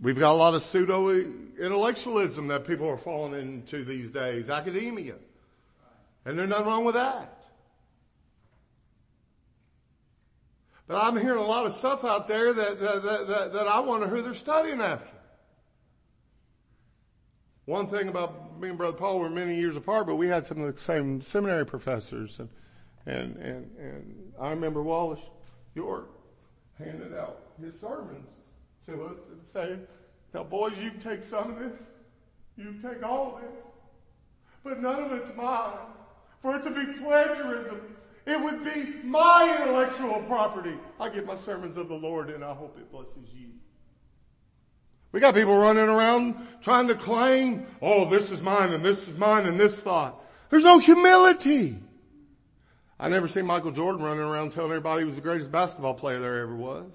We've 0.05 0.19
got 0.19 0.33
a 0.33 0.37
lot 0.37 0.53
of 0.53 0.63
pseudo 0.63 1.09
intellectualism 1.09 2.49
that 2.49 2.67
people 2.67 2.87
are 2.87 2.99
falling 2.99 3.33
into 3.33 3.85
these 3.85 4.11
days, 4.11 4.51
academia. 4.51 5.15
And 6.27 6.39
there's 6.39 6.51
nothing 6.51 6.67
wrong 6.67 6.85
with 6.85 6.95
that. 6.95 7.43
But 10.87 11.03
I'm 11.03 11.17
hearing 11.17 11.39
a 11.39 11.47
lot 11.47 11.65
of 11.65 11.73
stuff 11.73 12.05
out 12.05 12.29
there 12.29 12.53
that, 12.53 12.79
that, 12.81 13.03
that, 13.03 13.53
that, 13.55 13.67
I 13.67 13.81
wonder 13.81 14.07
who 14.07 14.21
they're 14.21 14.35
studying 14.35 14.83
after. 14.83 15.09
One 17.65 17.87
thing 17.87 18.09
about 18.09 18.61
me 18.61 18.69
and 18.69 18.77
Brother 18.77 18.99
Paul 18.99 19.21
were 19.21 19.31
many 19.31 19.57
years 19.57 19.75
apart, 19.75 20.07
but 20.07 20.17
we 20.17 20.29
had 20.29 20.45
some 20.45 20.61
of 20.61 20.75
the 20.75 20.79
same 20.79 21.23
seminary 21.23 21.65
professors 21.65 22.41
and, 22.41 22.51
and, 23.07 23.37
and, 23.37 23.71
and 23.79 24.33
I 24.39 24.51
remember 24.51 24.83
Wallace 24.83 25.25
York 25.75 26.11
handed 26.79 27.15
out 27.15 27.41
his 27.59 27.81
sermons 27.81 28.29
to 28.87 29.05
us 29.05 29.29
and 29.31 29.47
saying, 29.47 29.87
now 30.33 30.45
boys, 30.45 30.73
you 30.81 30.91
can 30.91 31.01
take 31.01 31.23
some 31.23 31.53
of 31.53 31.59
this, 31.59 31.81
you 32.57 32.65
can 32.65 32.83
take 32.83 33.03
all 33.03 33.37
of 33.37 33.43
it, 33.43 33.65
but 34.63 34.81
none 34.81 35.03
of 35.03 35.13
it's 35.13 35.35
mine. 35.37 35.73
For 36.41 36.57
it 36.57 36.65
to 36.65 36.71
be 36.71 36.93
plagiarism, 36.99 37.81
it 38.27 38.41
would 38.41 38.65
be 38.65 39.07
my 39.07 39.59
intellectual 39.61 40.23
property. 40.27 40.77
I 40.99 41.09
get 41.09 41.27
my 41.27 41.37
sermons 41.37 41.77
of 41.77 41.89
the 41.89 41.95
Lord 41.95 42.31
and 42.31 42.45
I 42.45 42.55
hope 42.55 42.77
it 42.79 42.91
blesses 42.91 43.33
you. 43.33 43.49
We 45.13 45.21
got 45.21 45.35
people 45.35 45.57
running 45.57 45.89
around 45.89 46.35
trying 46.61 46.89
to 46.89 46.95
claim, 46.95 47.67
oh, 47.81 48.09
this 48.09 48.31
is 48.31 48.43
mine 48.43 48.73
and 48.73 48.85
this 48.85 49.07
is 49.07 49.17
mine 49.17 49.47
and 49.47 49.61
this 49.61 49.81
thought. 49.81 50.21
There's 50.51 50.65
no 50.65 50.79
humility. 50.79 51.79
I 52.99 53.09
never 53.09 53.29
seen 53.29 53.47
Michael 53.47 53.71
Jordan 53.71 54.03
running 54.03 54.25
around 54.25 54.53
telling 54.53 54.71
everybody 54.71 55.03
he 55.03 55.05
was 55.05 55.17
the 55.17 55.21
greatest 55.21 55.53
basketball 55.53 55.95
player 55.95 56.19
there 56.19 56.41
ever 56.41 56.57
was. 56.57 56.93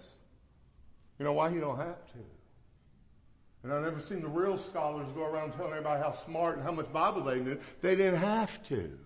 You 1.20 1.26
know 1.26 1.34
why? 1.34 1.50
He 1.50 1.60
don't 1.60 1.78
have 1.78 2.06
to. 2.14 2.20
And 3.62 3.74
I've 3.74 3.84
never 3.84 4.00
seen 4.00 4.22
the 4.22 4.30
real 4.30 4.58
scholars 4.58 5.08
go 5.14 5.26
around 5.26 5.52
telling 5.52 5.72
everybody 5.72 6.02
how 6.02 6.14
smart 6.14 6.56
and 6.56 6.64
how 6.64 6.72
much 6.72 6.92
Bible 6.94 7.24
they 7.24 7.40
knew. 7.40 7.60
They 7.82 7.96
didn't 7.96 8.20
have 8.20 8.64
to. 8.70 8.98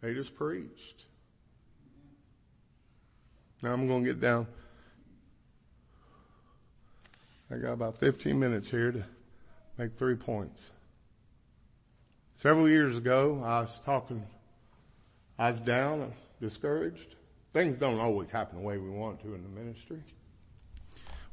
They 0.00 0.14
just 0.14 0.34
preached. 0.34 1.04
Now 3.62 3.72
I'm 3.72 3.86
going 3.86 4.04
to 4.04 4.10
get 4.10 4.20
down. 4.20 4.46
I 7.50 7.56
got 7.56 7.72
about 7.72 7.98
15 7.98 8.38
minutes 8.38 8.68
here 8.68 8.92
to 8.92 9.04
make 9.78 9.96
three 9.96 10.16
points. 10.16 10.70
Several 12.34 12.68
years 12.68 12.98
ago, 12.98 13.42
I 13.44 13.60
was 13.60 13.78
talking, 13.84 14.22
I 15.38 15.48
was 15.48 15.60
down 15.60 16.02
and 16.02 16.12
discouraged. 16.40 17.14
Things 17.52 17.78
don't 17.78 17.98
always 17.98 18.30
happen 18.30 18.58
the 18.58 18.64
way 18.64 18.78
we 18.78 18.90
want 18.90 19.20
to 19.22 19.34
in 19.34 19.42
the 19.42 19.48
ministry. 19.48 20.02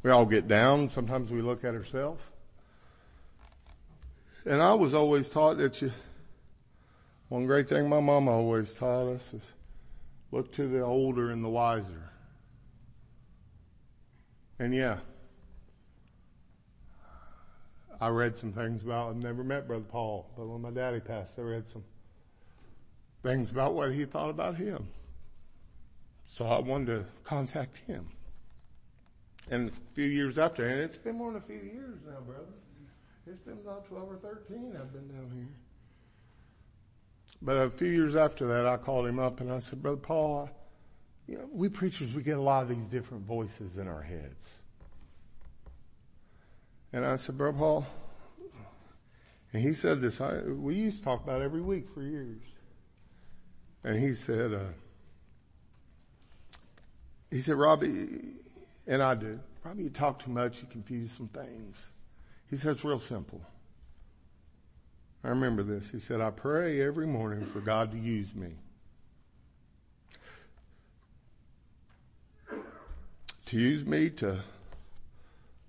We 0.01 0.12
all 0.12 0.25
get 0.25 0.48
down. 0.48 0.89
Sometimes 0.89 1.31
we 1.31 1.41
look 1.41 1.63
at 1.65 1.74
ourselves. 1.74 2.24
And 4.45 4.62
I 4.62 4.74
was 4.74 4.93
always 4.93 5.29
taught 5.29 5.57
that 5.57 5.81
you, 5.81 5.91
one 7.29 7.48
great 7.48 7.67
thing 7.67 7.89
my 7.89 8.00
mama 8.00 8.31
always 8.31 8.74
taught 8.74 9.07
us 9.07 9.34
is 9.34 9.51
look 10.31 10.53
to 10.53 10.67
the 10.67 10.81
older 10.81 11.31
and 11.31 11.43
the 11.43 11.50
wiser. 11.50 12.12
And 14.60 14.74
yeah, 14.74 15.00
I 18.00 18.10
read 18.10 18.36
some 18.36 18.53
things 18.53 18.84
about, 18.84 19.10
I've 19.10 19.17
never 19.17 19.43
met 19.43 19.67
Brother 19.67 19.86
Paul, 19.89 20.29
but 20.38 20.48
when 20.48 20.62
my 20.62 20.69
daddy 20.69 21.00
passed, 21.00 21.38
I 21.39 21.41
read 21.41 21.67
some 21.67 21.84
things 23.24 23.51
about 23.51 23.74
what 23.74 23.91
he 23.91 24.05
thought 24.05 24.29
about 24.29 24.55
him. 24.55 24.88
So 26.27 26.46
I 26.46 26.60
wanted 26.60 26.96
to 26.96 27.05
contact 27.24 27.77
him. 27.79 28.08
And 29.50 29.70
a 29.70 29.94
few 29.94 30.05
years 30.05 30.39
after, 30.39 30.67
and 30.67 30.82
it's 30.82 30.98
been 30.98 31.17
more 31.17 31.32
than 31.32 31.41
a 31.41 31.46
few 31.46 31.55
years 31.55 32.00
now, 32.05 32.20
brother. 32.22 32.46
It's 33.27 33.41
been 33.41 33.60
about 33.63 33.88
12 33.88 34.12
or 34.12 34.17
13 34.17 34.75
I've 34.79 34.91
been 34.91 35.08
down 35.08 35.32
here. 35.34 35.48
But 37.42 37.57
a 37.57 37.70
few 37.70 37.90
years 37.90 38.16
after 38.16 38.48
that, 38.48 38.66
I 38.66 38.77
called 38.77 39.07
him 39.07 39.20
up 39.20 39.40
and 39.40 39.51
I 39.51 39.59
said, 39.59 39.81
Brother 39.81 39.98
Paul, 39.98 40.50
you 41.27 41.38
know, 41.38 41.50
we 41.51 41.70
preachers, 41.70 42.14
we 42.14 42.24
get 42.24 42.38
a 42.38 42.42
lot 42.42 42.64
of 42.64 42.70
these 42.70 42.88
different 42.88 43.25
voices 43.25 43.77
in 43.77 43.88
our 43.88 44.01
heads. 44.01 44.50
And 46.94 47.05
I 47.05 47.18
said, 47.18 47.38
Brother 47.38 47.57
Paul, 47.57 47.88
and 49.53 49.61
he 49.61 49.74
said 49.74 50.01
this, 50.01 50.22
I, 50.22 50.40
we 50.42 50.75
used 50.75 51.00
to 51.00 51.03
talk 51.03 51.24
about 51.24 51.42
every 51.42 51.61
week 51.61 51.90
for 51.90 52.01
years. 52.01 52.42
And 53.83 54.00
he 54.00 54.14
said, 54.14 54.53
uh, 54.53 54.59
he 57.35 57.41
said, 57.41 57.55
Robbie, 57.55 58.07
and 58.87 59.03
I 59.03 59.13
do, 59.13 59.41
Robbie, 59.65 59.83
you 59.83 59.89
talk 59.89 60.24
too 60.24 60.31
much, 60.31 60.61
you 60.61 60.69
confuse 60.71 61.11
some 61.11 61.27
things. 61.27 61.89
He 62.50 62.55
said, 62.55 62.71
it's 62.71 62.85
real 62.85 62.98
simple. 62.98 63.41
I 65.21 65.27
remember 65.27 65.61
this. 65.61 65.91
He 65.91 66.00
said, 66.00 66.21
I 66.21 66.29
pray 66.29 66.79
every 66.81 67.05
morning 67.05 67.41
for 67.41 67.59
God 67.59 67.91
to 67.91 67.98
use 67.98 68.33
me. 68.33 68.51
To 73.48 73.59
use 73.59 73.83
me 73.83 74.11
to 74.11 74.39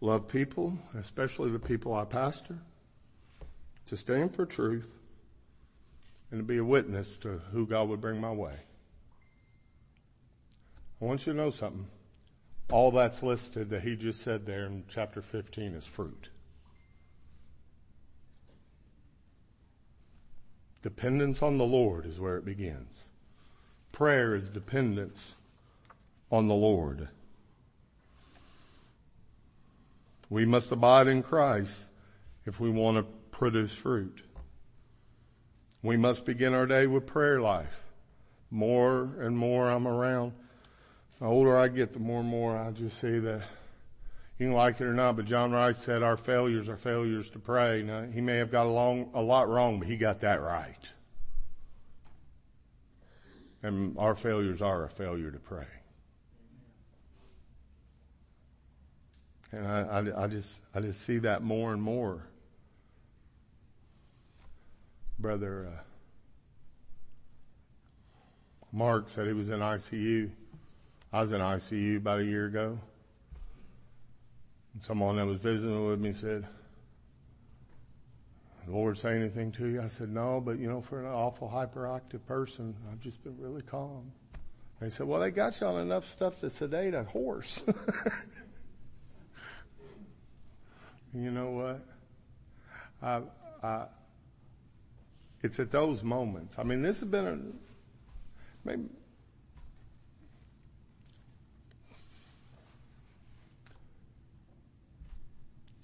love 0.01 0.29
people, 0.29 0.79
especially 0.97 1.51
the 1.51 1.59
people 1.59 1.93
I 1.93 2.05
pastor, 2.05 2.59
to 3.87 3.97
stand 3.97 4.37
for 4.37 4.47
truth, 4.47 5.01
and 6.31 6.39
to 6.39 6.45
be 6.45 6.59
a 6.59 6.65
witness 6.65 7.17
to 7.17 7.41
who 7.51 7.67
God 7.67 7.89
would 7.89 8.01
bring 8.01 8.21
my 8.21 8.31
way. 8.31 8.55
I 11.01 11.05
want 11.05 11.27
you 11.27 11.33
to 11.33 11.39
know 11.39 11.51
something. 11.51 11.87
All 12.73 12.91
that's 12.91 13.23
listed 13.23 13.71
that 13.71 13.83
he 13.83 13.97
just 13.97 14.23
said 14.23 14.47
there 14.47 14.67
in 14.67 14.85
chapter 14.89 15.23
15 15.23 15.75
is 15.75 15.87
fruit. 15.87 16.31
Dependence 20.83 21.43
on 21.43 21.59
the 21.59 21.65
Lord 21.65 22.07
is 22.07 22.19
where 22.19 22.37
it 22.37 22.45
begins. 22.45 23.11
Prayer 23.93 24.35
is 24.35 24.51
dependence 24.51 25.35
on 26.31 26.49
the 26.49 26.55
Lord. 26.55 27.09
We 30.29 30.45
must 30.45 30.73
abide 30.73 31.07
in 31.07 31.23
Christ 31.23 31.87
if 32.45 32.59
we 32.59 32.71
want 32.71 32.97
to 32.97 33.05
produce 33.31 33.75
fruit. 33.75 34.23
We 35.83 35.97
must 35.97 36.27
begin 36.27 36.53
our 36.53 36.67
day 36.67 36.87
with 36.87 37.07
prayer 37.07 37.41
life. 37.41 37.85
More 38.51 39.11
and 39.21 39.37
more 39.37 39.71
I'm 39.71 39.87
around. 39.87 40.33
The 41.19 41.27
older 41.27 41.57
I 41.57 41.69
get, 41.69 41.93
the 41.93 41.99
more 41.99 42.21
and 42.21 42.29
more 42.29 42.57
I 42.57 42.71
just 42.73 43.01
see 43.01 43.19
that 43.19 43.43
you 44.39 44.47
can 44.47 44.53
like 44.53 44.81
it 44.81 44.85
or 44.85 44.93
not, 44.93 45.17
but 45.17 45.25
John 45.25 45.53
Rice 45.53 45.79
said 45.79 46.03
our 46.03 46.19
failures 46.19 46.69
are 46.69 46.77
failures 46.77 47.31
to 47.31 47.39
pray. 47.39 47.83
Now, 47.83 48.03
he 48.03 48.21
may 48.21 48.37
have 48.37 48.51
got 48.51 48.67
a, 48.67 48.71
long, 48.71 49.11
a 49.15 49.23
lot 49.23 49.49
wrong, 49.49 49.79
but 49.79 49.89
he 49.89 49.97
got 49.97 50.21
that 50.21 50.43
right. 50.43 50.91
And 53.63 53.97
our 53.99 54.15
failures 54.15 54.61
are 54.61 54.85
a 54.85 54.91
failure 54.91 55.31
to 55.31 55.39
pray. 55.39 55.67
And 59.53 59.67
I, 59.67 59.81
I, 59.81 60.25
I 60.25 60.27
just, 60.27 60.61
I 60.75 60.81
just 60.81 61.01
see 61.01 61.19
that 61.19 61.43
more 61.43 61.73
and 61.73 61.81
more. 61.81 62.27
Brother, 65.19 65.73
uh, 65.73 65.81
Mark 68.71 69.09
said 69.09 69.27
he 69.27 69.33
was 69.33 69.49
in 69.49 69.61
ICU. 69.61 70.31
I 71.17 71.21
was 71.21 71.33
in 71.33 71.41
ICU 71.41 71.97
about 71.97 72.21
a 72.21 72.25
year 72.25 72.45
ago. 72.45 72.79
Someone 74.81 75.17
that 75.17 75.25
was 75.25 75.39
visiting 75.39 75.87
with 75.87 75.99
me 75.99 76.13
said, 76.13 76.47
the 78.67 78.73
Lord 78.73 78.99
say 78.99 79.17
anything 79.17 79.51
to 79.53 79.67
you? 79.67 79.81
I 79.81 79.87
said, 79.87 80.11
no, 80.11 80.43
but 80.43 80.59
you 80.59 80.69
know, 80.69 80.83
for 80.83 81.01
an 81.01 81.07
awful 81.07 81.49
hyperactive 81.49 82.27
person, 82.27 82.77
I've 82.93 83.01
just 83.01 83.25
been 83.25 83.35
really 83.39 83.63
calm. 83.63 84.13
They 84.79 84.91
said, 84.91 85.07
well, 85.07 85.21
they 85.21 85.31
got 85.31 85.59
you 85.59 85.69
on 85.69 85.81
enough 85.81 86.05
stuff 86.05 86.39
to 86.41 86.51
sedate 86.51 86.93
a 86.93 87.05
horse. 87.05 87.63
you 91.15 91.31
know 91.31 91.49
what? 91.49 91.81
I, 93.03 93.23
I, 93.67 93.87
it's 95.41 95.59
at 95.61 95.71
those 95.71 96.03
moments. 96.03 96.59
I 96.59 96.63
mean, 96.63 96.83
this 96.83 97.01
has 97.01 97.09
been 97.09 97.27
a, 97.27 97.39
maybe, 98.69 98.91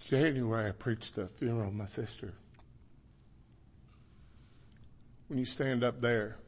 January, 0.02 0.68
I 0.68 0.72
preached 0.72 1.14
the 1.14 1.28
funeral 1.28 1.68
of 1.68 1.74
my 1.74 1.84
sister. 1.84 2.34
When 5.28 5.38
you 5.38 5.44
stand 5.44 5.84
up 5.84 6.00
there, 6.00 6.38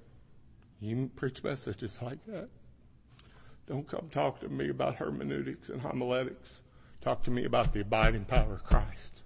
you 0.81 1.11
preach 1.15 1.43
messages 1.45 2.03
like 2.03 2.25
that. 2.27 2.49
Don't 3.69 3.87
come 3.87 4.09
talk 4.11 4.41
to 4.41 4.49
me 4.49 4.69
about 4.69 4.97
hermeneutics 4.97 5.69
and 5.69 5.81
homiletics. 5.81 6.63
Talk 7.01 7.23
to 7.23 7.31
me 7.31 7.45
about 7.45 7.73
the 7.73 7.81
abiding 7.81 8.25
power 8.25 8.55
of 8.55 8.65
Christ. 8.65 9.23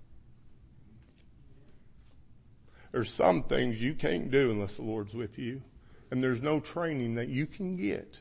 There's 2.93 3.11
some 3.11 3.43
things 3.43 3.83
you 3.83 3.95
can't 3.95 4.31
do 4.31 4.51
unless 4.51 4.77
the 4.77 4.83
Lord's 4.83 5.14
with 5.14 5.38
you. 5.38 5.62
And 6.11 6.23
there's 6.23 6.43
no 6.43 6.61
training 6.61 7.14
that 7.14 7.29
you 7.29 7.47
can 7.47 7.77
get 7.77 8.19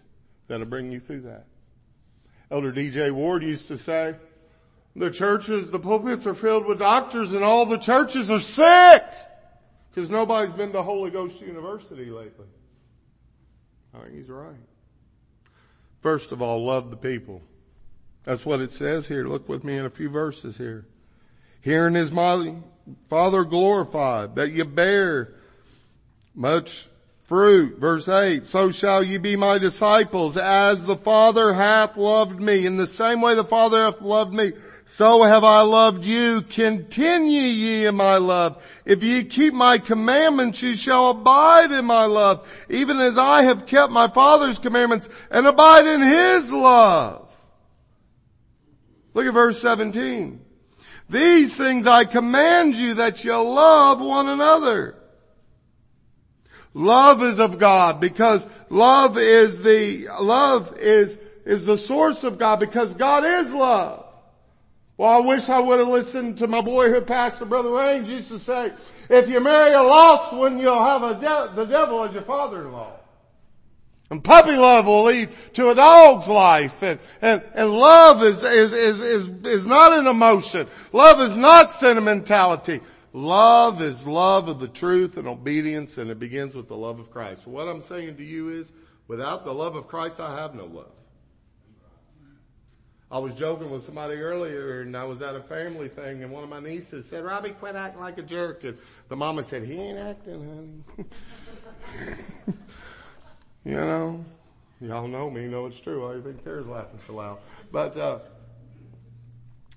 that'll 0.47 0.65
bring 0.65 0.91
you 0.91 0.99
through 0.99 1.21
that. 1.21 1.47
Elder 2.49 2.71
DJ 2.71 3.11
Ward 3.11 3.43
used 3.43 3.67
to 3.67 3.77
say, 3.77 4.15
the 4.97 5.11
churches, 5.11 5.69
the 5.69 5.79
pulpits 5.79 6.25
are 6.25 6.33
filled 6.33 6.65
with 6.65 6.79
doctors 6.79 7.31
and 7.31 7.43
all 7.43 7.65
the 7.65 7.77
churches 7.77 8.31
are 8.31 8.39
sick 8.39 9.03
because 9.89 10.09
nobody's 10.09 10.51
been 10.51 10.71
to 10.71 10.81
Holy 10.81 11.11
Ghost 11.11 11.39
University 11.39 12.05
lately. 12.05 12.47
I 13.93 14.05
think 14.05 14.17
he's 14.17 14.29
right. 14.29 14.55
First 16.01 16.31
of 16.31 16.41
all, 16.41 16.65
love 16.65 16.89
the 16.89 16.97
people. 16.97 17.41
That's 18.23 18.45
what 18.45 18.59
it 18.59 18.71
says 18.71 19.07
here. 19.07 19.27
Look 19.27 19.47
with 19.47 19.63
me 19.63 19.77
in 19.77 19.85
a 19.85 19.89
few 19.89 20.09
verses 20.09 20.57
here. 20.57 20.85
Herein 21.61 21.95
is 21.95 22.11
my 22.11 22.55
Father 23.07 23.43
glorified, 23.43 24.35
that 24.35 24.51
you 24.51 24.65
bear 24.65 25.35
much 26.33 26.87
fruit. 27.23 27.77
Verse 27.77 28.07
8, 28.07 28.45
so 28.45 28.71
shall 28.71 29.03
ye 29.03 29.17
be 29.17 29.35
my 29.35 29.57
disciples, 29.57 30.37
as 30.37 30.85
the 30.85 30.95
Father 30.95 31.53
hath 31.53 31.97
loved 31.97 32.39
me. 32.39 32.65
In 32.65 32.77
the 32.77 32.87
same 32.87 33.21
way 33.21 33.35
the 33.35 33.43
Father 33.43 33.83
hath 33.83 34.01
loved 34.01 34.33
me, 34.33 34.53
so 34.89 35.21
have 35.23 35.43
I 35.43 35.61
loved 35.61 36.05
you. 36.05 36.41
Continue 36.41 37.41
ye 37.41 37.85
in 37.85 37.95
my 37.95 38.15
love. 38.15 38.65
If 38.85 39.03
ye 39.03 39.25
keep 39.25 39.53
my 39.53 39.79
commandments, 39.79 40.63
ye 40.63 40.77
shall 40.77 41.09
abide 41.09 41.73
in 41.73 41.83
my 41.83 42.05
love, 42.05 42.65
even 42.69 42.99
as 43.01 43.17
I 43.17 43.43
have 43.43 43.65
kept 43.65 43.91
my 43.91 44.07
Father's 44.07 44.59
commandments 44.59 45.09
and 45.29 45.45
abide 45.45 45.85
in 45.85 46.01
his 46.01 46.53
love. 46.53 47.29
Look 49.13 49.27
at 49.27 49.33
verse 49.33 49.59
17. 49.61 50.39
These 51.09 51.57
things 51.57 51.85
I 51.85 52.05
command 52.05 52.75
you 52.75 52.93
that 52.93 53.25
you 53.25 53.33
love 53.33 53.99
one 53.99 54.29
another. 54.29 54.95
Love 56.73 57.23
is 57.23 57.39
of 57.39 57.59
God 57.59 57.99
because 57.99 58.47
love 58.69 59.17
is 59.17 59.61
the, 59.61 60.07
love 60.21 60.77
is, 60.77 61.19
is 61.43 61.65
the 61.65 61.77
source 61.77 62.23
of 62.23 62.39
God 62.39 62.61
because 62.61 62.93
God 62.93 63.25
is 63.25 63.51
love. 63.51 64.06
Well, 64.97 65.11
I 65.11 65.19
wish 65.19 65.47
I 65.47 65.59
would 65.59 65.79
have 65.79 65.87
listened 65.87 66.39
to 66.39 66.47
my 66.47 66.61
boyhood 66.61 67.05
pastor, 67.05 67.45
Brother 67.45 67.69
Raines, 67.69 68.09
used 68.09 68.29
to 68.29 68.39
say, 68.39 68.73
if 69.09 69.29
you 69.29 69.39
marry 69.39 69.73
a 69.73 69.83
lost 69.83 70.33
one, 70.33 70.57
you'll 70.57 70.83
have 70.83 71.21
de- 71.21 71.55
the 71.55 71.65
devil 71.65 72.03
as 72.03 72.13
your 72.13 72.23
father-in-law. 72.23 72.93
And 74.09 74.23
puppy 74.23 74.55
love 74.55 74.85
will 74.87 75.03
lead 75.03 75.29
to 75.53 75.69
a 75.69 75.75
dog's 75.75 76.27
life. 76.27 76.81
And, 76.81 76.99
and, 77.21 77.43
and 77.53 77.69
love 77.69 78.23
is, 78.23 78.41
is, 78.41 78.73
is, 78.73 79.01
is, 79.01 79.27
is 79.45 79.67
not 79.67 79.99
an 79.99 80.07
emotion. 80.07 80.65
Love 80.93 81.19
is 81.19 81.35
not 81.35 81.71
sentimentality. 81.71 82.79
Love 83.13 83.81
is 83.81 84.07
love 84.07 84.47
of 84.47 84.59
the 84.59 84.67
truth 84.67 85.17
and 85.17 85.27
obedience 85.27 85.97
and 85.97 86.09
it 86.09 86.19
begins 86.19 86.55
with 86.55 86.67
the 86.67 86.77
love 86.77 86.99
of 86.99 87.11
Christ. 87.11 87.45
What 87.45 87.67
I'm 87.67 87.81
saying 87.81 88.17
to 88.17 88.23
you 88.23 88.49
is, 88.49 88.71
without 89.07 89.43
the 89.43 89.53
love 89.53 89.75
of 89.75 89.87
Christ, 89.87 90.19
I 90.19 90.39
have 90.39 90.55
no 90.55 90.65
love. 90.65 90.96
I 93.09 93.19
was 93.19 93.33
joking 93.33 93.69
with 93.69 93.83
somebody 93.85 94.15
earlier 94.15 94.81
and 94.81 94.95
I 94.95 95.05
was 95.05 95.21
at 95.21 95.35
a 95.35 95.39
family 95.39 95.87
thing 95.87 96.23
and 96.23 96.31
one 96.31 96.43
of 96.43 96.49
my 96.49 96.59
nieces 96.59 97.05
said, 97.07 97.23
Robbie, 97.23 97.51
quit 97.51 97.75
acting 97.75 98.01
like 98.01 98.17
a 98.17 98.21
jerk. 98.21 98.65
And 98.65 98.77
the 99.07 99.15
mama 99.15 99.43
said, 99.43 99.63
he 99.63 99.75
ain't 99.75 99.97
acting, 99.97 100.83
honey. 100.97 101.07
you 103.63 103.71
know, 103.71 104.25
y'all 104.81 105.07
know 105.07 105.29
me, 105.29 105.47
know 105.47 105.67
it's 105.67 105.79
true. 105.79 106.11
I 106.11 106.21
think 106.21 106.43
Tara's 106.43 106.67
laughing 106.67 106.99
so 107.07 107.15
loud? 107.15 107.37
But, 107.71 107.95
uh, 107.95 108.19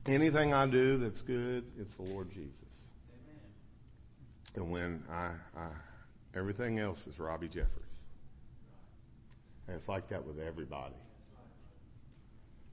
anything 0.06 0.52
I 0.52 0.66
do 0.66 0.98
that's 0.98 1.22
good, 1.22 1.66
it's 1.78 1.94
the 1.94 2.02
Lord 2.02 2.32
Jesus. 2.32 2.90
Amen. 3.12 3.40
And 4.56 4.72
when 4.72 5.04
I, 5.08 5.30
I, 5.56 5.68
everything 6.34 6.80
else 6.80 7.06
is 7.06 7.20
Robbie 7.20 7.46
Jeffries. 7.46 7.76
And 9.68 9.76
it's 9.76 9.88
like 9.88 10.08
that 10.08 10.26
with 10.26 10.40
everybody 10.40 10.96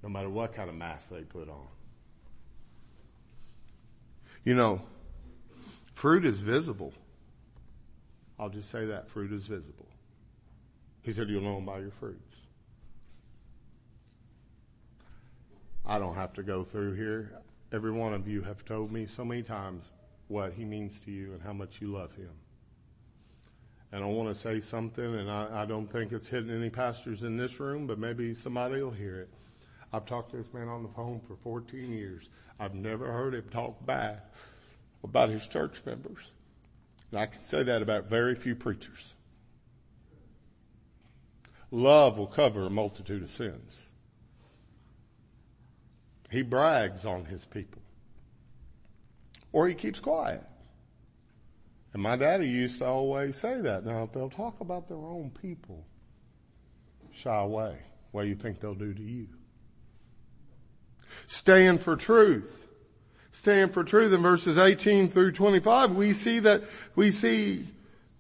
no 0.08 0.14
matter 0.14 0.30
what 0.30 0.54
kind 0.54 0.70
of 0.70 0.76
mask 0.76 1.10
they 1.10 1.22
put 1.22 1.50
on. 1.50 1.68
You 4.46 4.56
know, 4.56 4.82
fruit 5.94 6.24
is 6.24 6.40
visible. 6.40 6.94
I'll 8.40 8.48
just 8.48 8.72
say 8.72 8.86
that 8.86 9.10
fruit 9.10 9.34
is 9.34 9.48
visible. 9.48 9.90
He 11.02 11.12
said, 11.12 11.28
you'll 11.28 11.42
know 11.42 11.56
them 11.56 11.66
by 11.66 11.80
your 11.80 11.92
fruits. 11.92 12.38
I 15.86 16.00
don't 16.00 16.16
have 16.16 16.32
to 16.34 16.44
go 16.44 16.64
through 16.64 16.94
here. 16.94 17.34
Every 17.74 17.92
one 17.92 18.14
of 18.14 18.30
you 18.30 18.42
have 18.44 18.64
told 18.64 18.94
me 18.94 19.08
so 19.08 19.26
many 19.26 19.44
times 19.44 19.92
what 20.30 20.54
he 20.54 20.64
means 20.64 21.02
to 21.02 21.12
you 21.12 21.34
and 21.34 21.42
how 21.42 21.52
much 21.52 21.82
you 21.82 21.88
love 21.88 22.16
him. 22.16 22.32
And 23.92 24.06
I 24.06 24.08
want 24.08 24.30
to 24.30 24.36
say 24.36 24.62
something, 24.62 25.16
and 25.16 25.30
I, 25.30 25.64
I 25.64 25.66
don't 25.66 25.92
think 25.92 26.14
it's 26.14 26.30
hitting 26.30 26.50
any 26.50 26.70
pastors 26.70 27.24
in 27.24 27.36
this 27.36 27.60
room, 27.60 27.88
but 27.88 28.00
maybe 28.00 28.34
somebody 28.34 28.82
will 28.82 28.92
hear 28.92 29.20
it. 29.20 29.30
I've 29.94 30.06
talked 30.06 30.32
to 30.32 30.38
this 30.38 30.54
man 30.54 30.68
on 30.68 30.84
the 30.84 30.90
phone 30.90 31.22
for 31.28 31.36
14 31.44 31.92
years. 31.92 32.30
I've 32.60 32.76
never 32.76 33.12
heard 33.12 33.34
him 33.34 33.48
talk 33.50 33.86
bad 33.86 34.22
about 35.04 35.30
his 35.30 35.48
church 35.48 35.82
members. 35.86 36.32
And 37.12 37.20
I 37.20 37.26
can 37.28 37.42
say 37.42 37.64
that 37.64 37.82
about 37.82 38.10
very 38.10 38.36
few 38.36 38.56
preachers. 38.56 39.14
Love 41.72 42.18
will 42.18 42.28
cover 42.28 42.66
a 42.66 42.70
multitude 42.70 43.24
of 43.24 43.30
sins. 43.30 43.82
He 46.30 46.42
brags 46.42 47.06
on 47.06 47.26
his 47.26 47.46
people. 47.46 47.82
Or 49.54 49.68
he 49.68 49.76
keeps 49.76 50.00
quiet. 50.00 50.44
And 51.94 52.04
my 52.04 52.18
daddy 52.18 52.50
used 52.50 52.80
to 52.80 52.86
always 52.86 53.38
say 53.38 53.62
that. 53.62 53.86
Now 53.86 54.04
if 54.04 54.12
they'll 54.12 54.30
talk 54.30 54.60
about 54.60 54.88
their 54.90 54.98
own 54.98 55.32
people, 55.42 55.86
shy 57.12 57.36
away. 57.36 57.78
What 58.12 58.24
do 58.24 58.30
you 58.30 58.36
think 58.36 58.60
they'll 58.60 58.76
do 58.76 58.94
to 58.94 59.02
you? 59.02 59.28
Stand 61.28 61.82
for 61.82 61.96
truth. 61.96 62.66
Stand 63.32 63.74
for 63.74 63.84
truth 63.84 64.14
in 64.14 64.22
verses 64.22 64.58
18 64.58 65.10
through 65.10 65.32
25. 65.34 65.96
We 65.96 66.14
see 66.14 66.40
that, 66.40 66.64
we 66.96 67.12
see, 67.12 67.68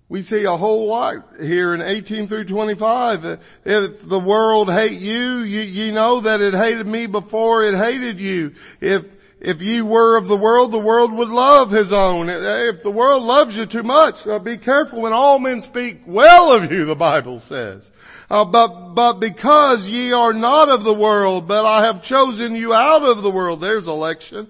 we 0.10 0.22
see 0.22 0.44
a 0.44 0.56
whole 0.56 0.88
lot 0.88 1.26
here 1.42 1.74
in 1.74 1.82
18 1.82 2.28
through 2.28 2.46
25. 2.46 3.40
If 3.66 4.08
the 4.08 4.20
world 4.20 4.72
hate 4.72 5.00
you, 5.00 5.40
you, 5.40 5.62
you 5.62 5.92
know 5.92 6.20
that 6.22 6.42
it 6.42 6.54
hated 6.54 6.86
me 6.86 7.08
before 7.08 7.64
it 7.64 7.76
hated 7.76 8.20
you. 8.20 8.54
If, 8.80 9.17
if 9.40 9.62
ye 9.62 9.82
were 9.82 10.18
of 10.18 10.28
the 10.28 10.38
world, 10.38 10.72
the 10.72 10.80
world 10.80 11.14
would 11.14 11.30
love 11.30 11.70
his 11.70 11.92
own. 11.92 12.28
If 12.30 12.82
the 12.82 12.92
world 12.92 13.24
loves 13.24 13.56
you 13.56 13.66
too 13.68 13.84
much, 13.84 14.26
uh, 14.26 14.40
be 14.40 14.58
careful 14.58 15.02
when 15.02 15.14
all 15.14 15.38
men 15.38 15.62
speak 15.62 16.02
well 16.08 16.54
of 16.54 16.72
you, 16.72 16.86
the 16.86 16.96
Bible 16.96 17.40
says. 17.40 17.92
Uh, 18.30 18.46
but, 18.46 18.94
but 18.94 19.14
because 19.20 19.88
ye 19.88 20.12
are 20.12 20.34
not 20.34 20.70
of 20.70 20.84
the 20.84 20.94
world, 20.94 21.48
but 21.48 21.66
I 21.66 21.86
have 21.86 22.04
chosen 22.04 22.56
you 22.56 22.74
out 22.74 23.04
of 23.04 23.22
the 23.22 23.30
world. 23.30 23.62
There's 23.62 23.88
election 23.88 24.48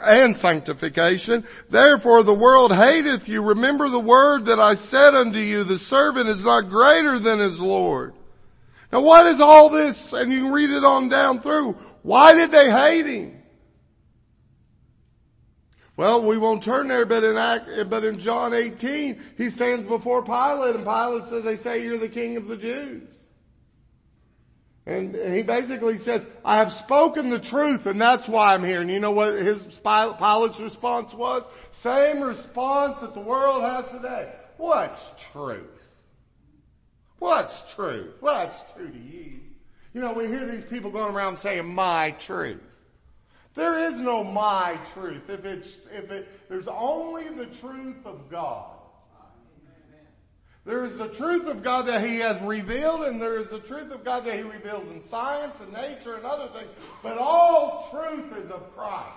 and 0.00 0.36
sanctification. 0.36 1.44
Therefore 1.68 2.22
the 2.22 2.32
world 2.32 2.72
hateth 2.72 3.28
you. 3.28 3.42
Remember 3.42 3.88
the 3.88 4.00
word 4.00 4.46
that 4.46 4.60
I 4.60 4.74
said 4.74 5.14
unto 5.14 5.38
you, 5.38 5.64
the 5.64 5.78
servant 5.78 6.28
is 6.28 6.44
not 6.44 6.70
greater 6.70 7.18
than 7.18 7.40
his 7.40 7.60
Lord. 7.60 8.14
Now 8.92 9.00
what 9.00 9.26
is 9.26 9.40
all 9.40 9.68
this? 9.68 10.12
And 10.12 10.32
you 10.32 10.44
can 10.44 10.52
read 10.52 10.70
it 10.70 10.84
on 10.84 11.08
down 11.08 11.40
through. 11.40 11.72
Why 12.02 12.34
did 12.34 12.50
they 12.50 12.70
hate 12.70 13.06
him? 13.06 13.41
Well, 16.02 16.20
we 16.20 16.36
won't 16.36 16.64
turn 16.64 16.88
there, 16.88 17.06
but 17.06 17.22
in 17.22 17.36
Act, 17.36 17.88
but 17.88 18.02
in 18.02 18.18
John 18.18 18.52
18, 18.52 19.20
he 19.36 19.50
stands 19.50 19.84
before 19.84 20.24
Pilate 20.24 20.74
and 20.74 20.84
Pilate 20.84 21.26
says, 21.26 21.44
they 21.44 21.54
say 21.54 21.84
you're 21.84 21.96
the 21.96 22.08
king 22.08 22.36
of 22.36 22.48
the 22.48 22.56
Jews. 22.56 23.08
And 24.84 25.14
he 25.14 25.44
basically 25.44 25.98
says, 25.98 26.26
I 26.44 26.56
have 26.56 26.72
spoken 26.72 27.30
the 27.30 27.38
truth 27.38 27.86
and 27.86 28.00
that's 28.00 28.26
why 28.26 28.52
I'm 28.52 28.64
here. 28.64 28.80
And 28.80 28.90
you 28.90 28.98
know 28.98 29.12
what 29.12 29.34
his 29.34 29.78
Pilate's 29.78 30.58
response 30.58 31.14
was? 31.14 31.44
Same 31.70 32.20
response 32.20 32.98
that 32.98 33.14
the 33.14 33.20
world 33.20 33.62
has 33.62 33.86
today. 33.92 34.32
What's 34.56 35.12
truth? 35.30 35.86
What's 37.20 37.72
truth? 37.74 38.16
What's 38.18 38.58
true 38.74 38.90
to 38.90 38.98
you? 38.98 39.38
You 39.94 40.00
know, 40.00 40.14
we 40.14 40.26
hear 40.26 40.46
these 40.46 40.64
people 40.64 40.90
going 40.90 41.14
around 41.14 41.38
saying 41.38 41.72
my 41.72 42.10
truth. 42.18 42.71
There 43.54 43.78
is 43.78 43.98
no 43.98 44.24
my 44.24 44.78
truth. 44.94 45.28
If 45.28 45.44
it's, 45.44 45.78
if 45.92 46.10
it, 46.10 46.48
there's 46.48 46.68
only 46.68 47.28
the 47.28 47.46
truth 47.46 48.06
of 48.06 48.30
God. 48.30 48.70
There 50.64 50.84
is 50.84 50.96
the 50.96 51.08
truth 51.08 51.48
of 51.48 51.62
God 51.62 51.86
that 51.86 52.06
He 52.06 52.18
has 52.18 52.40
revealed 52.40 53.02
and 53.02 53.20
there 53.20 53.36
is 53.36 53.48
the 53.48 53.58
truth 53.58 53.90
of 53.90 54.04
God 54.04 54.24
that 54.24 54.36
He 54.36 54.42
reveals 54.42 54.88
in 54.90 55.02
science 55.02 55.56
and 55.60 55.72
nature 55.72 56.14
and 56.14 56.24
other 56.24 56.48
things. 56.56 56.70
But 57.02 57.18
all 57.18 57.88
truth 57.90 58.36
is 58.36 58.50
of 58.50 58.74
Christ. 58.76 59.10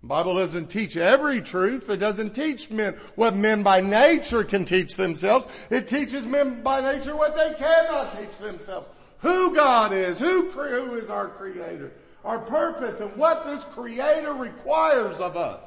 The 0.00 0.08
Bible 0.08 0.36
doesn't 0.36 0.68
teach 0.68 0.96
every 0.96 1.40
truth. 1.40 1.88
It 1.88 1.98
doesn't 1.98 2.34
teach 2.34 2.70
men 2.70 2.94
what 3.14 3.36
men 3.36 3.62
by 3.62 3.80
nature 3.80 4.42
can 4.42 4.64
teach 4.64 4.96
themselves. 4.96 5.46
It 5.70 5.86
teaches 5.86 6.26
men 6.26 6.62
by 6.62 6.80
nature 6.80 7.14
what 7.14 7.36
they 7.36 7.54
cannot 7.56 8.18
teach 8.18 8.36
themselves. 8.38 8.88
Who 9.22 9.54
God 9.54 9.92
is, 9.92 10.18
who, 10.18 10.50
who 10.50 10.94
is 10.96 11.08
our 11.08 11.28
creator, 11.28 11.92
our 12.24 12.40
purpose, 12.40 13.00
and 13.00 13.16
what 13.16 13.46
this 13.46 13.62
creator 13.72 14.34
requires 14.34 15.18
of 15.20 15.36
us. 15.36 15.64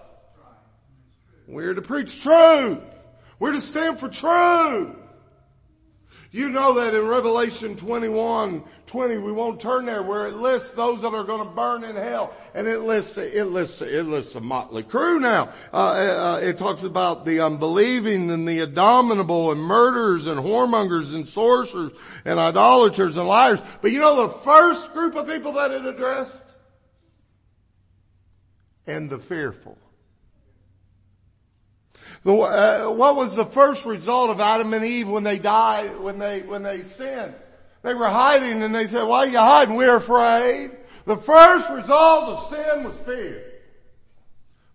We're 1.47 1.73
to 1.73 1.81
preach 1.81 2.21
truth. 2.21 2.83
We're 3.39 3.53
to 3.53 3.61
stand 3.61 3.99
for 3.99 4.09
truth. 4.09 4.97
You 6.31 6.49
know 6.49 6.73
that 6.73 6.93
in 6.93 7.07
Revelation 7.07 7.75
21, 7.75 8.63
20, 8.88 9.17
we 9.19 9.31
won't 9.31 9.59
turn 9.61 9.85
there 9.85 10.03
where 10.03 10.27
it 10.27 10.33
lists 10.33 10.71
those 10.71 11.01
that 11.01 11.13
are 11.13 11.23
going 11.23 11.47
to 11.47 11.53
burn 11.53 11.83
in 11.83 11.95
hell. 11.95 12.35
And 12.53 12.67
it 12.67 12.79
lists, 12.79 13.17
it 13.17 13.45
lists, 13.45 13.81
it 13.81 14.03
lists 14.03 14.35
a 14.35 14.41
motley 14.41 14.83
crew 14.83 15.19
now. 15.19 15.49
Uh, 15.71 15.77
uh, 15.77 16.39
it 16.41 16.57
talks 16.57 16.83
about 16.83 17.25
the 17.25 17.41
unbelieving 17.41 18.29
and 18.31 18.47
the 18.47 18.59
abominable 18.59 19.51
and 19.51 19.61
murderers 19.61 20.27
and 20.27 20.39
whoremongers 20.39 21.13
and 21.13 21.27
sorcerers 21.27 21.93
and 22.25 22.39
idolaters 22.39 23.17
and 23.17 23.27
liars. 23.27 23.61
But 23.81 23.91
you 23.91 23.99
know 23.99 24.27
the 24.27 24.33
first 24.33 24.93
group 24.93 25.15
of 25.15 25.27
people 25.27 25.53
that 25.53 25.71
it 25.71 25.85
addressed? 25.85 26.43
And 28.88 29.09
the 29.09 29.19
fearful. 29.19 29.77
Uh, 32.25 32.89
what 32.89 33.15
was 33.15 33.35
the 33.35 33.45
first 33.45 33.85
result 33.85 34.31
of 34.31 34.39
Adam 34.39 34.73
and 34.73 34.83
Eve 34.83 35.07
when 35.07 35.23
they 35.23 35.38
died, 35.38 35.99
when 35.99 36.17
they, 36.17 36.41
when 36.41 36.63
they 36.63 36.81
sinned? 36.81 37.35
They 37.83 37.93
were 37.93 38.09
hiding 38.09 38.63
and 38.63 38.73
they 38.73 38.88
said, 38.88 39.03
why 39.03 39.19
are 39.19 39.27
you 39.27 39.38
hiding? 39.38 39.75
We're 39.75 39.97
afraid. 39.97 40.71
The 41.05 41.17
first 41.17 41.69
result 41.69 42.29
of 42.29 42.43
sin 42.45 42.83
was 42.83 42.97
fear. 43.01 43.43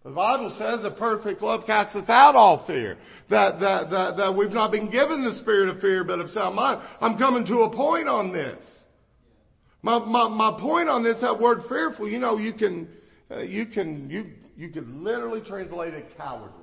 The 0.05 0.11
Bible 0.11 0.49
says 0.49 0.85
that 0.85 0.97
perfect 0.97 1.43
love 1.43 1.67
casteth 1.67 2.09
out 2.09 2.37
all 2.37 2.57
fear. 2.57 2.99
That, 3.29 3.59
that, 3.61 3.91
that, 3.91 4.17
that 4.17 4.35
we've 4.35 4.53
not 4.53 4.71
been 4.71 4.87
given 4.87 5.25
the 5.25 5.33
spirit 5.33 5.69
of 5.69 5.81
fear, 5.81 6.05
but 6.05 6.21
of 6.21 6.31
sound 6.31 6.55
mind. 6.55 6.81
I'm 7.01 7.19
coming 7.19 7.43
to 7.45 7.63
a 7.63 7.71
point 7.71 8.09
on 8.09 8.31
this. 8.31 8.85
My, 9.83 9.99
my, 9.99 10.29
my 10.29 10.53
point 10.53 10.89
on 10.89 11.03
this, 11.03 11.21
that 11.21 11.41
word 11.41 11.65
fearful, 11.65 12.09
you 12.09 12.19
know, 12.19 12.39
you 12.39 12.53
can, 12.53 12.89
uh, 13.31 13.41
you 13.41 13.67
can, 13.67 14.09
you, 14.09 14.31
you 14.57 14.69
can 14.69 15.03
literally 15.03 15.41
translate 15.41 15.95
it 15.95 16.17
cowardly. 16.17 16.60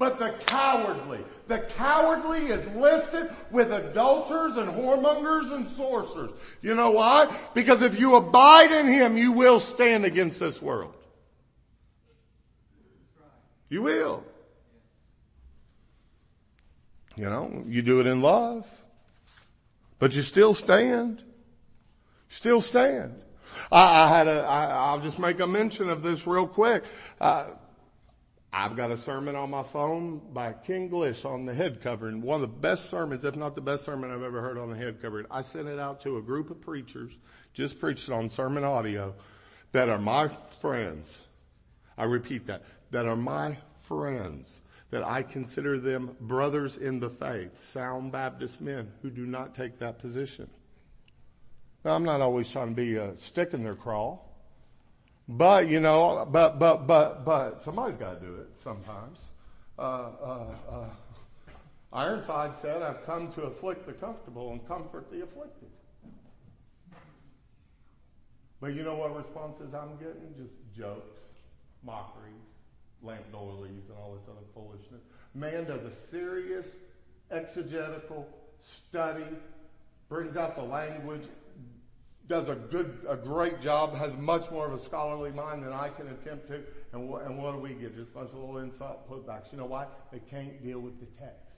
But 0.00 0.18
the 0.18 0.30
cowardly, 0.46 1.18
the 1.46 1.58
cowardly 1.58 2.46
is 2.46 2.66
listed 2.74 3.30
with 3.50 3.70
adulterers 3.70 4.56
and 4.56 4.70
whoremongers 4.70 5.52
and 5.52 5.68
sorcerers. 5.68 6.30
You 6.62 6.74
know 6.74 6.92
why? 6.92 7.30
Because 7.52 7.82
if 7.82 8.00
you 8.00 8.16
abide 8.16 8.72
in 8.72 8.86
Him, 8.86 9.18
you 9.18 9.32
will 9.32 9.60
stand 9.60 10.06
against 10.06 10.40
this 10.40 10.62
world. 10.62 10.94
You 13.68 13.82
will. 13.82 14.24
You 17.14 17.26
know, 17.26 17.62
you 17.68 17.82
do 17.82 18.00
it 18.00 18.06
in 18.06 18.22
love. 18.22 18.66
But 19.98 20.16
you 20.16 20.22
still 20.22 20.54
stand. 20.54 21.22
Still 22.30 22.62
stand. 22.62 23.20
I, 23.70 24.04
I 24.04 24.08
had 24.08 24.28
a, 24.28 24.46
I, 24.46 24.64
I'll 24.64 25.00
just 25.00 25.18
make 25.18 25.40
a 25.40 25.46
mention 25.46 25.90
of 25.90 26.02
this 26.02 26.26
real 26.26 26.46
quick. 26.46 26.84
Uh, 27.20 27.48
I've 28.52 28.74
got 28.74 28.90
a 28.90 28.96
sermon 28.96 29.36
on 29.36 29.50
my 29.50 29.62
phone 29.62 30.20
by 30.32 30.52
King 30.52 30.90
Glish 30.90 31.24
on 31.24 31.46
the 31.46 31.54
head 31.54 31.80
covering. 31.80 32.20
One 32.20 32.42
of 32.42 32.50
the 32.50 32.56
best 32.56 32.90
sermons, 32.90 33.24
if 33.24 33.36
not 33.36 33.54
the 33.54 33.60
best 33.60 33.84
sermon 33.84 34.10
I've 34.10 34.24
ever 34.24 34.40
heard 34.40 34.58
on 34.58 34.70
the 34.70 34.76
head 34.76 35.00
covering. 35.00 35.26
I 35.30 35.42
sent 35.42 35.68
it 35.68 35.78
out 35.78 36.00
to 36.00 36.16
a 36.16 36.22
group 36.22 36.50
of 36.50 36.60
preachers, 36.60 37.12
just 37.52 37.78
preached 37.78 38.08
it 38.08 38.12
on 38.12 38.28
sermon 38.28 38.64
audio, 38.64 39.14
that 39.70 39.88
are 39.88 40.00
my 40.00 40.28
friends. 40.60 41.16
I 41.96 42.04
repeat 42.04 42.46
that, 42.46 42.64
that 42.90 43.06
are 43.06 43.14
my 43.14 43.56
friends, 43.82 44.62
that 44.90 45.04
I 45.04 45.22
consider 45.22 45.78
them 45.78 46.16
brothers 46.20 46.76
in 46.76 46.98
the 46.98 47.10
faith, 47.10 47.62
sound 47.62 48.10
Baptist 48.10 48.60
men 48.60 48.90
who 49.02 49.10
do 49.10 49.26
not 49.26 49.54
take 49.54 49.78
that 49.78 50.00
position. 50.00 50.50
Now 51.84 51.94
I'm 51.94 52.04
not 52.04 52.20
always 52.20 52.50
trying 52.50 52.70
to 52.70 52.74
be 52.74 52.96
a 52.96 53.16
stick 53.16 53.54
in 53.54 53.62
their 53.62 53.76
craw. 53.76 54.18
But, 55.32 55.68
you 55.68 55.78
know, 55.78 56.26
but, 56.28 56.58
but, 56.58 56.88
but, 56.88 57.24
but 57.24 57.62
somebody's 57.62 57.96
got 57.96 58.20
to 58.20 58.26
do 58.26 58.34
it 58.34 58.48
sometimes. 58.56 59.30
Uh, 59.78 59.82
uh, 59.82 60.46
uh, 60.68 60.84
Ironside 61.92 62.50
said, 62.60 62.82
I've 62.82 63.06
come 63.06 63.30
to 63.34 63.42
afflict 63.42 63.86
the 63.86 63.92
comfortable 63.92 64.50
and 64.50 64.66
comfort 64.66 65.08
the 65.08 65.22
afflicted. 65.22 65.68
But 68.60 68.74
you 68.74 68.82
know 68.82 68.96
what 68.96 69.16
responses 69.16 69.72
I'm 69.72 69.96
getting? 69.98 70.34
Just 70.36 70.52
jokes, 70.76 71.20
mockeries, 71.84 72.34
lamp 73.00 73.30
doilies, 73.30 73.88
and 73.88 73.98
all 74.02 74.14
this 74.14 74.28
other 74.28 74.46
foolishness. 74.52 75.00
Man 75.36 75.64
does 75.64 75.84
a 75.84 75.94
serious 75.94 76.66
exegetical 77.30 78.26
study, 78.58 79.24
brings 80.08 80.36
out 80.36 80.56
the 80.56 80.62
language, 80.64 81.22
does 82.30 82.48
a 82.48 82.54
good, 82.54 82.96
a 83.08 83.16
great 83.16 83.60
job, 83.60 83.92
has 83.96 84.14
much 84.14 84.48
more 84.52 84.64
of 84.64 84.72
a 84.72 84.78
scholarly 84.78 85.32
mind 85.32 85.64
than 85.64 85.72
I 85.72 85.88
can 85.88 86.06
attempt 86.06 86.46
to. 86.46 86.60
And 86.92 87.08
what, 87.08 87.24
and 87.26 87.36
what 87.36 87.52
do 87.52 87.58
we 87.58 87.70
get? 87.70 87.96
Just 87.96 88.12
a 88.12 88.14
bunch 88.14 88.30
of 88.30 88.36
little 88.36 88.58
insult 88.58 89.10
putbacks. 89.10 89.50
You 89.50 89.58
know 89.58 89.66
why? 89.66 89.86
They 90.12 90.20
can't 90.20 90.62
deal 90.62 90.78
with 90.78 91.00
the 91.00 91.06
text. 91.20 91.50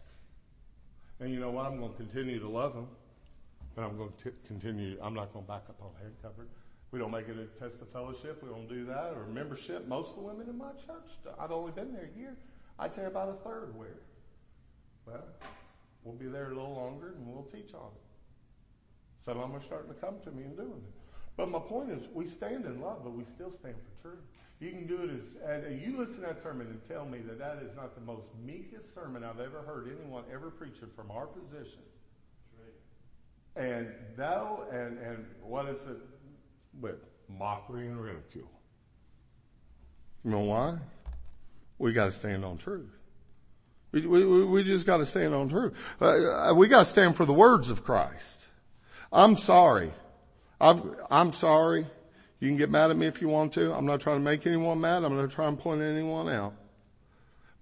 And 1.21 1.31
you 1.31 1.41
know 1.41 1.51
what? 1.51 1.67
I'm 1.67 1.79
going 1.79 1.93
to 1.93 1.97
continue 1.97 2.41
to 2.41 2.49
love 2.49 2.73
them, 2.73 2.89
but 3.77 3.83
I'm 3.83 3.99
going 3.99 4.15
to 4.25 4.33
continue. 4.47 4.99
I'm 5.03 5.13
not 5.13 5.35
going 5.35 5.45
to 5.45 5.49
back 5.49 5.65
up 5.69 5.77
on 5.83 5.91
head 6.03 6.13
cover. 6.23 6.47
We 6.91 6.99
don't 6.99 7.11
make 7.11 7.29
it 7.29 7.37
a 7.37 7.63
test 7.63 7.83
of 7.83 7.91
fellowship. 7.91 8.43
We 8.43 8.49
don't 8.49 8.69
do 8.69 8.87
that 8.87 9.13
or 9.15 9.27
membership. 9.27 9.87
Most 9.87 10.11
of 10.11 10.17
the 10.17 10.23
women 10.23 10.49
in 10.49 10.57
my 10.57 10.73
church, 10.73 11.11
I've 11.39 11.53
only 11.53 11.73
been 11.73 11.93
there 11.93 12.09
a 12.15 12.19
year. 12.19 12.35
I'd 12.79 12.95
say 12.95 13.05
about 13.05 13.29
a 13.29 13.47
third 13.47 13.77
wear. 13.77 13.99
Well, 15.07 15.25
we'll 16.03 16.17
be 16.17 16.27
there 16.27 16.47
a 16.47 16.55
little 16.55 16.75
longer 16.75 17.15
and 17.19 17.27
we'll 17.27 17.45
teach 17.45 17.75
on 17.75 17.91
it. 17.95 18.12
Some 19.25 19.39
of 19.39 19.49
them 19.49 19.57
are 19.57 19.63
starting 19.63 19.89
to 19.89 19.99
come 20.01 20.17
to 20.25 20.31
me 20.33 20.43
and 20.45 20.57
doing 20.57 20.83
it. 20.85 20.93
But 21.37 21.49
my 21.49 21.61
point 21.61 21.91
is, 21.91 22.03
we 22.13 22.27
stand 22.27 22.67
in 22.67 22.81
love, 22.81 23.05
but 23.05 23.15
we 23.15 23.25
still 23.25 23.51
stand 23.51 23.77
for 23.77 24.09
truth. 24.09 24.25
You 24.61 24.71
can 24.71 24.87
do 24.87 25.03
it 25.03 25.11
as, 25.11 25.65
and 25.65 25.81
you 25.81 25.97
listen 25.97 26.17
to 26.17 26.21
that 26.23 26.43
sermon 26.43 26.67
and 26.67 26.81
tell 26.89 27.05
me 27.07 27.19
that 27.27 27.39
that 27.39 27.63
is 27.63 27.75
not 27.75 27.95
the 27.95 28.01
most 28.01 28.27
meekest 28.45 28.95
sermon 28.95 29.25
I've 29.25 29.41
ever 29.41 29.63
heard 29.63 29.89
anyone 29.89 30.25
ever 30.33 30.51
preach 30.51 30.77
it 30.83 30.95
from 30.95 31.11
our 31.11 31.27
position. 31.27 31.81
And 33.55 33.89
no, 34.17 34.65
and, 34.71 34.99
and 34.99 35.27
what 35.43 35.67
is 35.69 35.81
it? 35.83 35.99
With 36.81 37.01
mockery 37.29 37.87
and 37.87 38.01
ridicule. 38.01 38.51
You 40.25 40.31
know 40.31 40.41
why? 40.41 40.79
We 41.79 41.93
gotta 41.93 42.13
stand 42.13 42.45
on 42.45 42.57
truth. 42.59 42.91
We, 43.91 44.07
we, 44.07 44.45
we 44.45 44.63
just 44.63 44.87
gotta 44.87 45.05
stand 45.05 45.35
on 45.35 45.49
truth. 45.49 45.77
Uh, 46.01 46.55
we 46.57 46.69
gotta 46.69 46.87
stand 46.87 47.17
for 47.17 47.27
the 47.27 47.35
words 47.35 47.69
of 47.69 47.85
Christ. 47.85 48.49
I'm 49.13 49.37
sorry. 49.37 49.93
I'm, 50.61 50.97
I'm 51.11 51.33
sorry. 51.33 51.87
You 52.41 52.49
can 52.49 52.57
get 52.57 52.71
mad 52.71 52.91
at 52.91 52.97
me 52.97 53.07
if 53.07 53.21
you 53.21 53.29
want 53.29 53.53
to. 53.55 53.73
I'm 53.73 53.87
not 53.87 54.01
trying 54.01 54.17
to 54.17 54.25
make 54.25 54.47
anyone 54.47 54.81
mad. 54.81 55.05
I'm 55.05 55.17
not 55.17 55.31
trying 55.31 55.57
to 55.57 55.63
point 55.63 55.83
anyone 55.83 56.29
out. 56.29 56.55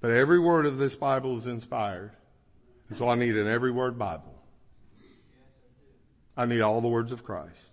But 0.00 0.12
every 0.12 0.38
word 0.38 0.66
of 0.66 0.78
this 0.78 0.96
Bible 0.96 1.36
is 1.36 1.46
inspired. 1.46 2.12
And 2.88 2.96
so 2.96 3.08
I 3.08 3.14
need 3.14 3.36
an 3.36 3.46
every 3.46 3.70
word 3.70 3.98
Bible. 3.98 4.34
I 6.36 6.46
need 6.46 6.60
all 6.60 6.80
the 6.80 6.88
words 6.88 7.12
of 7.12 7.24
Christ. 7.24 7.66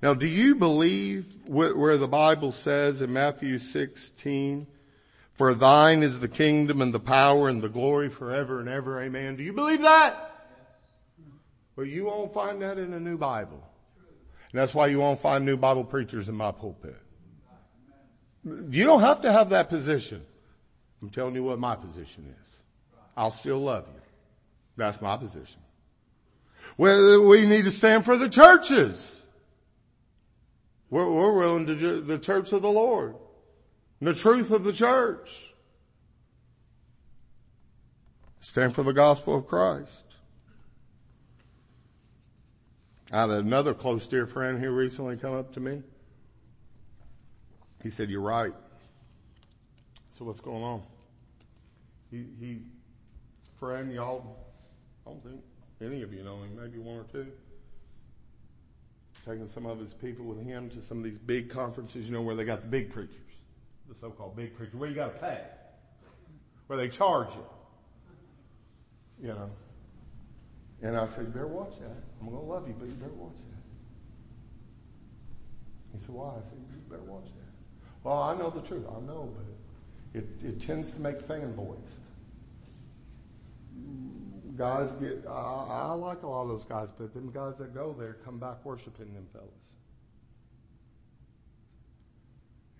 Now, 0.00 0.14
do 0.14 0.26
you 0.26 0.54
believe 0.54 1.26
where 1.46 1.96
the 1.96 2.08
Bible 2.08 2.52
says 2.52 3.02
in 3.02 3.12
Matthew 3.12 3.58
16, 3.58 4.66
for 5.36 5.52
thine 5.52 6.02
is 6.02 6.20
the 6.20 6.28
kingdom 6.28 6.80
and 6.80 6.94
the 6.94 7.00
power 7.00 7.48
and 7.48 7.62
the 7.62 7.68
glory 7.68 8.08
forever 8.08 8.58
and 8.58 8.68
ever. 8.70 9.00
Amen. 9.02 9.36
Do 9.36 9.42
you 9.42 9.52
believe 9.52 9.82
that? 9.82 10.35
Well, 11.76 11.86
you 11.86 12.06
won't 12.06 12.32
find 12.32 12.62
that 12.62 12.78
in 12.78 12.94
a 12.94 13.00
new 13.00 13.18
Bible. 13.18 13.62
And 14.52 14.60
that's 14.60 14.74
why 14.74 14.86
you 14.86 14.98
won't 14.98 15.20
find 15.20 15.44
new 15.44 15.56
Bible 15.56 15.84
preachers 15.84 16.28
in 16.28 16.34
my 16.34 16.50
pulpit. 16.50 16.96
You 18.44 18.84
don't 18.84 19.00
have 19.00 19.20
to 19.22 19.32
have 19.32 19.50
that 19.50 19.68
position. 19.68 20.24
I'm 21.02 21.10
telling 21.10 21.34
you 21.34 21.44
what 21.44 21.58
my 21.58 21.76
position 21.76 22.34
is. 22.42 22.62
I'll 23.16 23.30
still 23.30 23.58
love 23.58 23.86
you. 23.92 24.00
That's 24.76 25.00
my 25.02 25.16
position. 25.16 25.60
Well, 26.78 27.26
we 27.26 27.46
need 27.46 27.64
to 27.64 27.70
stand 27.70 28.04
for 28.04 28.16
the 28.16 28.28
churches. 28.28 29.24
We're, 30.90 31.10
we're 31.10 31.38
willing 31.38 31.66
to 31.66 31.76
do 31.76 32.00
the 32.00 32.18
church 32.18 32.52
of 32.52 32.62
the 32.62 32.70
Lord. 32.70 33.16
The 34.00 34.14
truth 34.14 34.50
of 34.50 34.64
the 34.64 34.72
church. 34.72 35.54
Stand 38.40 38.74
for 38.74 38.82
the 38.82 38.92
gospel 38.92 39.36
of 39.36 39.46
Christ. 39.46 40.05
I 43.12 43.20
had 43.20 43.30
another 43.30 43.72
close 43.72 44.06
dear 44.08 44.26
friend 44.26 44.58
here 44.58 44.72
recently 44.72 45.16
come 45.16 45.34
up 45.34 45.52
to 45.54 45.60
me. 45.60 45.82
He 47.82 47.90
said, 47.90 48.10
you're 48.10 48.20
right. 48.20 48.52
So 50.10 50.24
what's 50.24 50.40
going 50.40 50.62
on? 50.62 50.82
He, 52.10 52.24
he, 52.40 52.58
friend, 53.60 53.92
y'all, 53.92 54.36
I 55.06 55.10
don't 55.10 55.22
think 55.22 55.40
any 55.80 56.02
of 56.02 56.12
you 56.12 56.24
know 56.24 56.36
him, 56.42 56.58
maybe 56.60 56.78
one 56.78 56.96
or 56.96 57.04
two. 57.04 57.26
Taking 59.24 59.48
some 59.48 59.66
of 59.66 59.78
his 59.78 59.92
people 59.92 60.24
with 60.24 60.44
him 60.44 60.68
to 60.70 60.82
some 60.82 60.98
of 60.98 61.04
these 61.04 61.18
big 61.18 61.48
conferences, 61.48 62.06
you 62.06 62.12
know, 62.12 62.22
where 62.22 62.34
they 62.34 62.44
got 62.44 62.62
the 62.62 62.68
big 62.68 62.90
preachers, 62.90 63.14
the 63.88 63.94
so-called 63.94 64.36
big 64.36 64.56
preacher, 64.56 64.76
where 64.76 64.88
you 64.88 64.94
gotta 64.94 65.18
pay. 65.18 65.40
Where 66.66 66.76
they 66.76 66.88
charge 66.88 67.28
you. 67.34 69.28
You 69.28 69.34
know. 69.34 69.50
And 70.82 70.96
I 70.96 71.06
said, 71.06 71.24
you 71.26 71.30
better 71.30 71.46
watch 71.46 71.78
that. 71.78 71.96
I'm 72.20 72.28
gonna 72.28 72.42
love 72.42 72.68
you, 72.68 72.74
but 72.78 72.86
you 72.86 72.94
better 72.94 73.12
watch 73.12 73.36
that. 73.36 73.56
He 75.92 75.98
said, 76.04 76.14
why? 76.14 76.34
I 76.38 76.42
said, 76.42 76.58
you 76.58 76.82
better 76.90 77.02
watch 77.02 77.24
that. 77.24 77.52
Well, 78.04 78.22
I 78.22 78.36
know 78.36 78.50
the 78.50 78.60
truth. 78.60 78.84
I 78.88 79.00
know, 79.00 79.34
but 79.34 80.20
it, 80.20 80.28
it 80.44 80.60
tends 80.60 80.90
to 80.92 81.00
make 81.00 81.20
fanboys. 81.20 81.88
Guys 84.56 84.92
get, 84.92 85.24
I, 85.28 85.66
I 85.68 85.92
like 85.92 86.22
a 86.22 86.26
lot 86.26 86.42
of 86.42 86.48
those 86.48 86.64
guys, 86.64 86.88
but 86.96 87.12
them 87.12 87.30
guys 87.32 87.56
that 87.58 87.74
go 87.74 87.94
there 87.98 88.16
come 88.24 88.38
back 88.38 88.64
worshiping 88.64 89.12
them 89.12 89.26
fellas. 89.32 89.50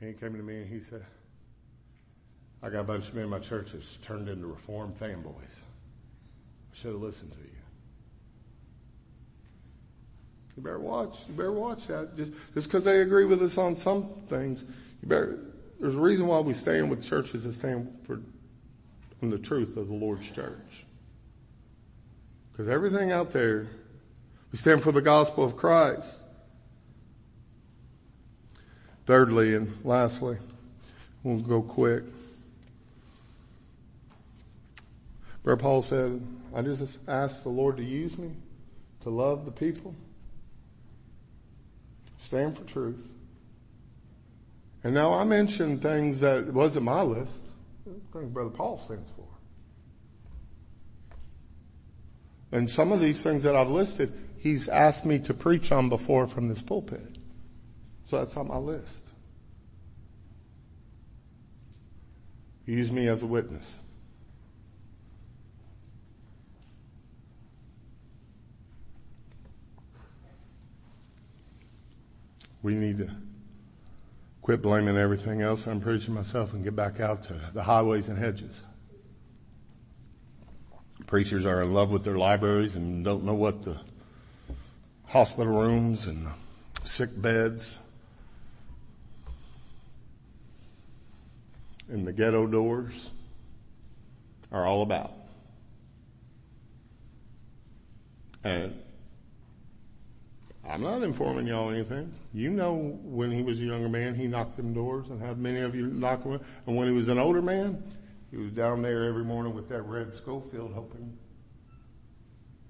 And 0.00 0.08
he 0.08 0.14
came 0.14 0.34
to 0.34 0.42
me 0.42 0.62
and 0.62 0.68
he 0.72 0.80
said, 0.80 1.04
I 2.62 2.70
got 2.70 2.80
a 2.80 2.84
bunch 2.84 3.08
of 3.08 3.14
men 3.14 3.24
in 3.24 3.30
my 3.30 3.38
church 3.38 3.72
that's 3.72 3.96
turned 3.98 4.28
into 4.28 4.46
reformed 4.46 4.98
fanboys. 4.98 5.60
I 6.72 6.74
should 6.74 6.92
have 6.92 7.02
listened 7.02 7.32
to 7.32 7.38
you. 7.38 7.55
You 10.56 10.62
better 10.62 10.78
watch. 10.78 11.28
You 11.28 11.34
better 11.34 11.52
watch 11.52 11.86
that. 11.88 12.16
Just 12.16 12.32
because 12.54 12.84
they 12.84 13.00
agree 13.00 13.24
with 13.24 13.42
us 13.42 13.58
on 13.58 13.76
some 13.76 14.04
things, 14.28 14.64
you 15.02 15.08
better. 15.08 15.38
There's 15.78 15.94
a 15.94 16.00
reason 16.00 16.26
why 16.26 16.40
we 16.40 16.54
stand 16.54 16.88
with 16.88 17.04
churches 17.04 17.44
that 17.44 17.52
stand 17.52 17.94
for 18.04 18.20
the 19.20 19.38
truth 19.38 19.76
of 19.76 19.88
the 19.88 19.94
Lord's 19.94 20.30
church. 20.30 20.84
Because 22.52 22.68
everything 22.68 23.12
out 23.12 23.32
there, 23.32 23.68
we 24.50 24.58
stand 24.58 24.82
for 24.82 24.92
the 24.92 25.02
gospel 25.02 25.44
of 25.44 25.56
Christ. 25.56 26.08
Thirdly 29.04 29.54
and 29.54 29.72
lastly, 29.84 30.38
we'll 31.22 31.38
go 31.40 31.60
quick. 31.60 32.04
Brother 35.42 35.60
Paul 35.60 35.82
said, 35.82 36.26
I 36.54 36.62
just 36.62 36.98
asked 37.06 37.42
the 37.44 37.50
Lord 37.50 37.76
to 37.76 37.84
use 37.84 38.18
me 38.18 38.32
to 39.02 39.10
love 39.10 39.44
the 39.44 39.52
people, 39.52 39.94
stand 42.26 42.58
for 42.58 42.64
truth. 42.64 43.12
And 44.82 44.94
now 44.94 45.14
I 45.14 45.24
mentioned 45.24 45.82
things 45.82 46.20
that 46.20 46.52
wasn't 46.52 46.84
my 46.84 47.02
list. 47.02 47.32
things 48.12 48.32
Brother 48.32 48.50
Paul 48.50 48.78
stands 48.84 49.10
for. 49.16 49.26
And 52.52 52.68
some 52.70 52.92
of 52.92 53.00
these 53.00 53.22
things 53.22 53.42
that 53.42 53.56
I've 53.56 53.70
listed, 53.70 54.12
he's 54.38 54.68
asked 54.68 55.04
me 55.04 55.18
to 55.20 55.34
preach 55.34 55.72
on 55.72 55.88
before 55.88 56.26
from 56.26 56.48
this 56.48 56.62
pulpit. 56.62 57.18
So 58.04 58.18
that's 58.18 58.36
on 58.36 58.48
my 58.48 58.58
list. 58.58 59.02
Use 62.64 62.90
me 62.90 63.08
as 63.08 63.22
a 63.22 63.26
witness. 63.26 63.80
We 72.66 72.74
need 72.74 72.98
to 72.98 73.08
quit 74.42 74.60
blaming 74.60 74.96
everything 74.96 75.40
else 75.40 75.68
I'm 75.68 75.80
preaching 75.80 76.14
myself 76.14 76.52
and 76.52 76.64
get 76.64 76.74
back 76.74 76.98
out 76.98 77.22
to 77.22 77.34
the 77.54 77.62
highways 77.62 78.08
and 78.08 78.18
hedges. 78.18 78.60
Preachers 81.06 81.46
are 81.46 81.62
in 81.62 81.70
love 81.70 81.90
with 81.90 82.02
their 82.02 82.18
libraries 82.18 82.74
and 82.74 83.04
don't 83.04 83.22
know 83.22 83.34
what 83.34 83.62
the 83.62 83.80
hospital 85.04 85.56
rooms 85.56 86.08
and 86.08 86.26
the 86.26 86.32
sick 86.82 87.10
beds 87.14 87.78
and 91.88 92.04
the 92.04 92.12
ghetto 92.12 92.48
doors 92.48 93.12
are 94.50 94.66
all 94.66 94.82
about. 94.82 95.12
And 98.42 98.76
I'm 100.68 100.82
not 100.82 101.02
informing 101.02 101.46
y'all 101.46 101.70
anything. 101.70 102.12
You 102.32 102.50
know 102.50 102.98
when 103.04 103.30
he 103.30 103.42
was 103.42 103.60
a 103.60 103.64
younger 103.64 103.88
man, 103.88 104.14
he 104.14 104.26
knocked 104.26 104.56
them 104.56 104.74
doors 104.74 105.10
and 105.10 105.20
had 105.22 105.38
many 105.38 105.60
of 105.60 105.74
you 105.74 105.86
knock 105.86 106.24
them. 106.24 106.40
And 106.66 106.76
when 106.76 106.88
he 106.88 106.94
was 106.94 107.08
an 107.08 107.18
older 107.18 107.42
man, 107.42 107.82
he 108.30 108.36
was 108.36 108.50
down 108.50 108.82
there 108.82 109.04
every 109.04 109.24
morning 109.24 109.54
with 109.54 109.68
that 109.68 109.82
red 109.82 110.12
Scofield 110.12 110.72
hoping 110.74 111.16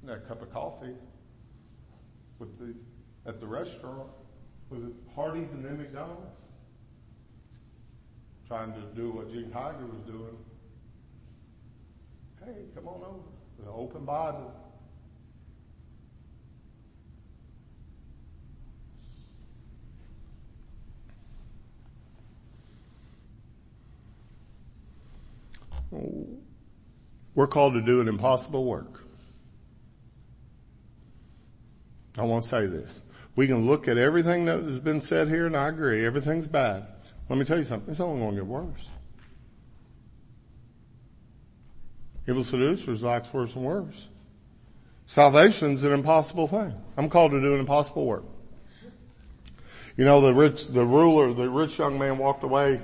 that 0.05 0.29
cup 0.29 0.41
of 0.41 0.53
coffee 0.53 0.95
with 2.39 2.59
the, 2.59 2.75
at 3.29 3.41
the 3.41 3.47
restaurant. 3.47 4.09
Was 4.71 4.83
it 4.85 4.93
Hardee's 5.15 5.51
and 5.53 5.65
then 5.65 5.79
McDonald's? 5.79 6.41
Trying 8.47 8.73
to 8.75 8.81
do 8.95 9.11
what 9.11 9.33
Gene 9.33 9.51
Tiger 9.51 9.87
was 9.87 10.01
doing. 10.07 10.37
Hey, 12.45 12.67
come 12.75 12.87
on 12.87 13.03
over. 13.03 13.65
The 13.65 13.71
open 13.71 14.05
Bible. 14.05 14.55
We're 25.91 27.47
called 27.47 27.75
to 27.75 27.83
do 27.83 28.01
an 28.01 28.09
impossible 28.09 28.65
work. 28.65 29.05
I 32.19 32.23
want 32.23 32.43
to 32.43 32.49
say 32.49 32.67
this. 32.67 33.03
We 33.35 33.47
can 33.47 33.67
look 33.67 33.89
at 33.89 33.99
everything 33.99 34.47
that 34.47 34.63
has 34.63 34.81
been 34.81 35.01
said 35.01 35.29
here 35.29 35.47
and 35.47 35.57
I 35.57 35.69
agree, 35.69 36.05
everything's 36.05 36.49
bad. 36.49 36.87
Let 37.29 37.39
me 37.39 37.45
tell 37.45 37.59
you 37.59 37.65
something, 37.65 37.91
it's 37.91 38.01
only 38.01 38.21
going 38.21 38.37
to 38.37 38.41
get 38.41 38.47
worse. 38.47 38.89
Evil 42.29 42.43
seducers 42.43 43.03
likes 43.03 43.33
worse 43.33 43.55
and 43.55 43.65
worse. 43.65 44.09
Salvation's 45.07 45.85
an 45.85 45.93
impossible 45.93 46.47
thing. 46.47 46.75
I'm 46.97 47.09
called 47.09 47.33
to 47.33 47.41
do 47.41 47.55
an 47.55 47.61
impossible 47.61 48.07
work. 48.07 48.25
You 49.97 50.05
know, 50.05 50.21
the 50.21 50.35
rich, 50.35 50.67
the 50.67 50.85
ruler, 50.85 51.33
the 51.33 51.49
rich 51.49 51.79
young 51.79 51.99
man 51.99 52.19
walked 52.19 52.43
away 52.43 52.81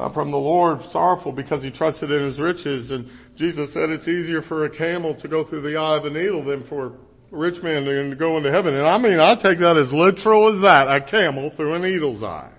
uh, 0.00 0.08
from 0.08 0.30
the 0.30 0.38
Lord 0.38 0.80
sorrowful 0.80 1.32
because 1.32 1.62
he 1.62 1.70
trusted 1.70 2.10
in 2.10 2.22
his 2.22 2.40
riches. 2.40 2.90
And 2.90 3.10
Jesus 3.36 3.72
said 3.72 3.90
it's 3.90 4.08
easier 4.08 4.40
for 4.40 4.64
a 4.64 4.70
camel 4.70 5.14
to 5.16 5.28
go 5.28 5.44
through 5.44 5.60
the 5.60 5.76
eye 5.76 5.96
of 5.96 6.06
a 6.06 6.10
needle 6.10 6.42
than 6.42 6.62
for 6.62 6.86
a 6.86 6.92
rich 7.30 7.62
man 7.62 7.84
to 7.84 8.14
go 8.14 8.38
into 8.38 8.50
heaven. 8.50 8.74
And 8.74 8.86
I 8.86 8.96
mean, 8.96 9.20
I 9.20 9.34
take 9.34 9.58
that 9.58 9.76
as 9.76 9.92
literal 9.92 10.48
as 10.48 10.62
that, 10.62 10.88
a 10.88 11.00
camel 11.02 11.50
through 11.50 11.74
a 11.74 11.78
needle's 11.78 12.22
eye. 12.22 12.50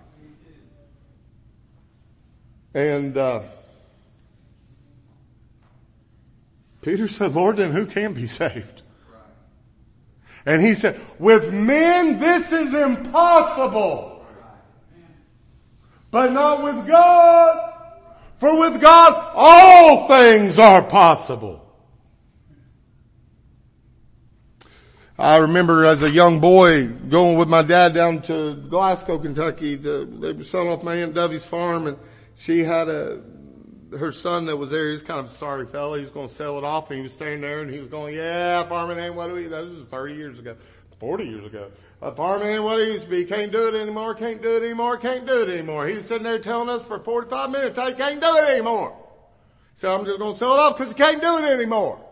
And, 2.73 3.17
uh, 3.17 3.41
Peter 6.81 7.07
said, 7.07 7.33
Lord, 7.33 7.57
then 7.57 7.71
who 7.71 7.85
can 7.85 8.13
be 8.13 8.27
saved? 8.27 8.81
And 10.45 10.61
he 10.61 10.73
said, 10.73 10.99
with 11.19 11.53
men 11.53 12.19
this 12.19 12.51
is 12.51 12.73
impossible 12.73 14.10
but 16.11 16.31
not 16.31 16.61
with 16.61 16.87
God. 16.87 17.69
For 18.37 18.59
with 18.59 18.81
God 18.81 19.31
all 19.33 20.07
things 20.07 20.59
are 20.59 20.83
possible. 20.83 21.61
I 25.17 25.37
remember 25.37 25.85
as 25.85 26.01
a 26.01 26.09
young 26.09 26.39
boy 26.39 26.87
going 26.87 27.37
with 27.37 27.47
my 27.47 27.61
dad 27.61 27.93
down 27.93 28.23
to 28.23 28.55
Glasgow, 28.55 29.19
Kentucky. 29.19 29.77
To, 29.77 30.05
they 30.05 30.31
were 30.31 30.43
selling 30.43 30.69
off 30.69 30.83
my 30.83 30.95
Aunt 30.95 31.13
Dovey's 31.13 31.45
farm 31.45 31.85
and 31.85 31.97
she 32.37 32.63
had 32.63 32.89
a, 32.89 33.21
her 33.95 34.11
son 34.11 34.47
that 34.47 34.57
was 34.57 34.71
there, 34.71 34.89
he's 34.89 35.03
kind 35.03 35.19
of 35.19 35.27
a 35.27 35.29
sorry 35.29 35.67
fella. 35.67 35.99
He's 35.99 36.09
going 36.09 36.27
to 36.27 36.33
sell 36.33 36.57
it 36.57 36.63
off 36.63 36.89
and 36.89 36.97
he 36.97 37.03
was 37.03 37.13
standing 37.13 37.41
there 37.41 37.59
and 37.59 37.71
he 37.71 37.77
was 37.77 37.87
going, 37.87 38.15
yeah, 38.15 38.63
farming 38.63 38.97
ain't 38.97 39.13
what 39.13 39.31
we, 39.31 39.43
this 39.43 39.69
is 39.69 39.87
30 39.87 40.15
years 40.15 40.39
ago, 40.39 40.55
40 40.99 41.25
years 41.25 41.45
ago. 41.45 41.69
A 42.01 42.07
ain't 42.07 42.63
what 42.63 42.79
he 42.79 42.87
used 42.87 43.03
to 43.03 43.09
be. 43.09 43.25
Can't 43.25 43.51
do 43.51 43.67
it 43.67 43.79
anymore. 43.79 44.15
Can't 44.15 44.41
do 44.41 44.57
it 44.57 44.63
anymore. 44.63 44.97
Can't 44.97 45.27
do 45.27 45.43
it 45.43 45.49
anymore. 45.49 45.85
He's 45.85 46.05
sitting 46.05 46.23
there 46.23 46.39
telling 46.39 46.67
us 46.67 46.83
for 46.83 46.97
45 46.97 47.51
minutes 47.51 47.77
I 47.77 47.93
can't 47.93 48.19
do 48.19 48.37
it 48.37 48.49
anymore. 48.55 48.97
So 49.75 49.95
I'm 49.95 50.05
just 50.05 50.17
going 50.17 50.31
to 50.31 50.37
sell 50.37 50.55
it 50.55 50.59
off 50.59 50.77
because 50.77 50.91
he 50.91 50.97
can't 50.97 51.21
do 51.21 51.37
it 51.37 51.43
anymore. 51.43 52.03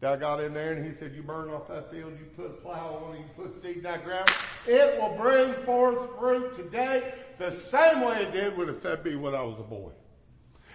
Dad 0.00 0.18
got 0.18 0.40
in 0.40 0.52
there 0.52 0.72
and 0.72 0.84
he 0.84 0.92
said, 0.94 1.14
you 1.14 1.22
burn 1.22 1.48
off 1.50 1.68
that 1.68 1.92
field, 1.92 2.12
you 2.18 2.26
put 2.36 2.46
a 2.46 2.54
plow 2.54 3.04
on 3.06 3.14
it, 3.14 3.20
you 3.20 3.24
put 3.36 3.62
seed 3.62 3.76
in 3.76 3.82
that 3.84 4.04
ground. 4.04 4.28
It 4.66 5.00
will 5.00 5.16
bring 5.16 5.54
forth 5.64 6.18
fruit 6.18 6.56
today 6.56 7.14
the 7.38 7.52
same 7.52 8.00
way 8.00 8.22
it 8.22 8.32
did 8.32 8.56
when 8.56 8.68
it 8.68 8.82
fed 8.82 9.04
me 9.04 9.14
when 9.14 9.32
I 9.36 9.42
was 9.42 9.60
a 9.60 9.62
boy. 9.62 9.92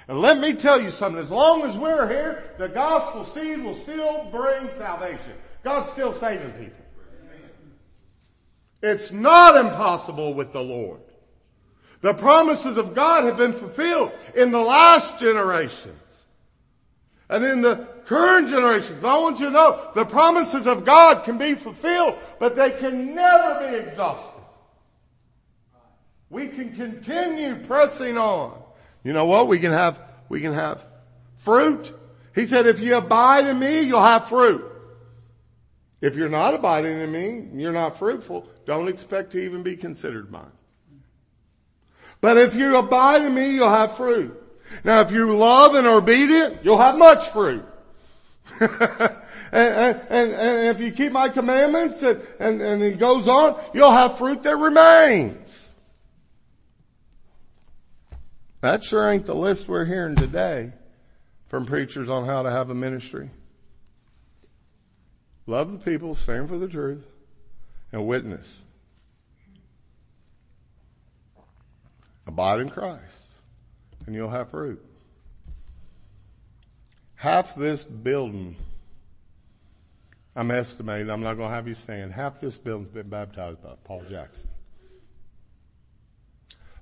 And 0.07 0.21
let 0.21 0.39
me 0.39 0.53
tell 0.53 0.81
you 0.81 0.91
something, 0.91 1.21
as 1.21 1.29
long 1.29 1.63
as 1.63 1.75
we're 1.75 2.07
here, 2.07 2.53
the 2.57 2.69
gospel 2.69 3.25
seed 3.25 3.61
will 3.61 3.75
still 3.75 4.29
bring 4.31 4.71
salvation. 4.71 5.33
God's 5.61 5.91
still 5.91 6.13
saving 6.13 6.51
people. 6.51 6.85
It's 8.81 9.11
not 9.11 9.57
impossible 9.57 10.33
with 10.33 10.53
the 10.53 10.61
Lord. 10.61 10.99
The 12.01 12.13
promises 12.13 12.77
of 12.77 12.93
God 12.93 13.25
have 13.25 13.37
been 13.37 13.53
fulfilled 13.53 14.11
in 14.35 14.51
the 14.51 14.59
last 14.59 15.19
generations 15.19 15.95
and 17.29 17.43
in 17.43 17.61
the 17.61 17.87
current 18.05 18.49
generations. 18.49 18.99
But 19.01 19.09
I 19.09 19.19
want 19.19 19.39
you 19.39 19.47
to 19.47 19.51
know 19.51 19.91
the 19.95 20.05
promises 20.05 20.67
of 20.67 20.85
God 20.85 21.23
can 21.23 21.37
be 21.37 21.55
fulfilled, 21.55 22.15
but 22.39 22.55
they 22.55 22.71
can 22.71 23.15
never 23.15 23.67
be 23.67 23.77
exhausted. 23.77 24.31
We 26.29 26.47
can 26.47 26.75
continue 26.75 27.55
pressing 27.55 28.17
on. 28.17 28.61
You 29.03 29.13
know 29.13 29.25
what? 29.25 29.47
We 29.47 29.59
can 29.59 29.71
have, 29.71 29.99
we 30.29 30.41
can 30.41 30.53
have 30.53 30.85
fruit. 31.35 31.93
He 32.35 32.45
said, 32.45 32.67
if 32.67 32.79
you 32.79 32.97
abide 32.97 33.47
in 33.47 33.57
me, 33.57 33.81
you'll 33.81 34.01
have 34.01 34.27
fruit. 34.27 34.63
If 35.99 36.15
you're 36.15 36.29
not 36.29 36.53
abiding 36.53 36.99
in 36.99 37.11
me, 37.11 37.47
you're 37.59 37.71
not 37.71 37.97
fruitful, 37.97 38.47
don't 38.65 38.87
expect 38.87 39.31
to 39.31 39.43
even 39.43 39.63
be 39.63 39.75
considered 39.75 40.31
mine. 40.31 40.51
But 42.21 42.37
if 42.37 42.55
you 42.55 42.77
abide 42.77 43.23
in 43.23 43.33
me, 43.33 43.51
you'll 43.51 43.69
have 43.69 43.95
fruit. 43.95 44.35
Now 44.83 45.01
if 45.01 45.11
you 45.11 45.35
love 45.35 45.75
and 45.75 45.87
are 45.87 45.97
obedient, 45.97 46.59
you'll 46.63 46.77
have 46.77 46.97
much 46.97 47.29
fruit. 47.29 47.65
and, 48.59 48.71
and, 49.51 50.01
and, 50.09 50.31
and, 50.33 50.67
if 50.67 50.79
you 50.79 50.91
keep 50.91 51.11
my 51.11 51.29
commandments 51.29 52.01
and, 52.01 52.21
and, 52.39 52.61
and 52.61 52.81
it 52.81 52.97
goes 52.97 53.27
on, 53.27 53.59
you'll 53.73 53.91
have 53.91 54.17
fruit 54.17 54.41
that 54.43 54.55
remains. 54.55 55.69
That 58.61 58.83
sure 58.83 59.11
ain't 59.11 59.25
the 59.25 59.35
list 59.35 59.67
we're 59.67 59.85
hearing 59.85 60.15
today 60.15 60.73
from 61.47 61.65
preachers 61.65 62.09
on 62.09 62.25
how 62.25 62.43
to 62.43 62.49
have 62.49 62.69
a 62.69 62.75
ministry. 62.75 63.29
Love 65.47 65.71
the 65.71 65.79
people, 65.79 66.13
stand 66.13 66.49
for 66.49 66.57
the 66.57 66.67
truth, 66.67 67.05
and 67.93 68.05
witness. 68.05 68.61
Abide 72.27 72.59
in 72.59 72.69
Christ, 72.69 73.31
and 74.05 74.13
you'll 74.13 74.29
have 74.29 74.49
fruit. 74.49 74.83
Half 77.15 77.55
this 77.55 77.85
building, 77.85 78.57
I'm 80.35 80.51
estimating, 80.51 81.09
I'm 81.09 81.23
not 81.23 81.35
going 81.35 81.49
to 81.49 81.55
have 81.55 81.67
you 81.67 81.73
stand, 81.73 82.11
half 82.11 82.41
this 82.41 82.57
building's 82.57 82.89
been 82.89 83.07
baptized 83.07 83.63
by 83.63 83.75
Paul 83.85 84.03
Jackson. 84.09 84.49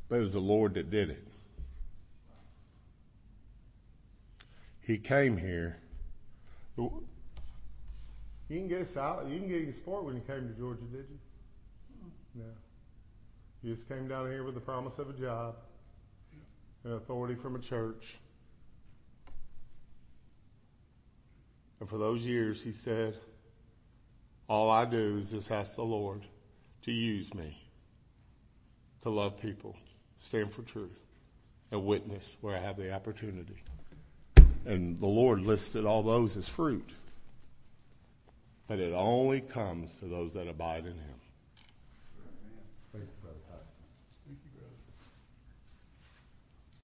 But 0.10 0.16
it 0.16 0.20
was 0.22 0.34
the 0.34 0.40
Lord 0.40 0.74
that 0.74 0.90
did 0.90 1.12
it. 1.12 1.28
He 4.82 4.98
came 4.98 5.38
here. 5.38 5.78
You 8.50 8.60
can 8.60 8.68
get 8.68 8.82
a 8.82 8.86
salary, 8.86 9.34
you 9.34 9.40
can 9.40 9.48
get 9.48 9.62
your 9.62 9.74
support 9.74 10.04
when 10.06 10.16
you 10.16 10.22
came 10.22 10.48
to 10.48 10.54
Georgia, 10.54 10.84
did 10.92 11.06
you? 11.10 11.20
Mm-hmm. 11.98 12.40
No. 12.40 12.46
You 13.64 13.76
just 13.76 13.88
came 13.90 14.08
down 14.08 14.30
here 14.30 14.44
with 14.44 14.54
the 14.54 14.62
promise 14.62 15.00
of 15.00 15.10
a 15.10 15.14
job 15.14 15.56
and 16.84 16.94
authority 16.94 17.34
from 17.34 17.56
a 17.56 17.60
church. 17.60 18.18
And 21.80 21.90
for 21.90 21.98
those 21.98 22.26
years, 22.26 22.64
he 22.64 22.72
said, 22.72 23.18
all 24.48 24.70
I 24.70 24.86
do 24.86 25.18
is 25.18 25.32
just 25.32 25.52
ask 25.52 25.76
the 25.76 25.84
Lord 25.84 26.22
to 26.84 26.92
use 26.92 27.34
me 27.34 27.58
to 29.02 29.10
love 29.10 29.40
people, 29.40 29.76
stand 30.20 30.54
for 30.54 30.62
truth, 30.62 31.00
and 31.72 31.84
witness 31.84 32.38
where 32.42 32.56
I 32.56 32.60
have 32.60 32.78
the 32.78 32.94
opportunity. 32.94 33.64
And 34.66 34.98
the 34.98 35.08
Lord 35.08 35.42
listed 35.42 35.86
all 35.86 36.04
those 36.04 36.38
as 36.38 36.48
fruit. 36.48 36.92
But 38.68 38.80
it 38.80 38.94
only 38.94 39.42
comes 39.42 39.96
to 39.98 40.06
those 40.06 40.34
that 40.34 40.48
abide 40.48 40.86
in 40.86 40.94
Him. 40.94 41.15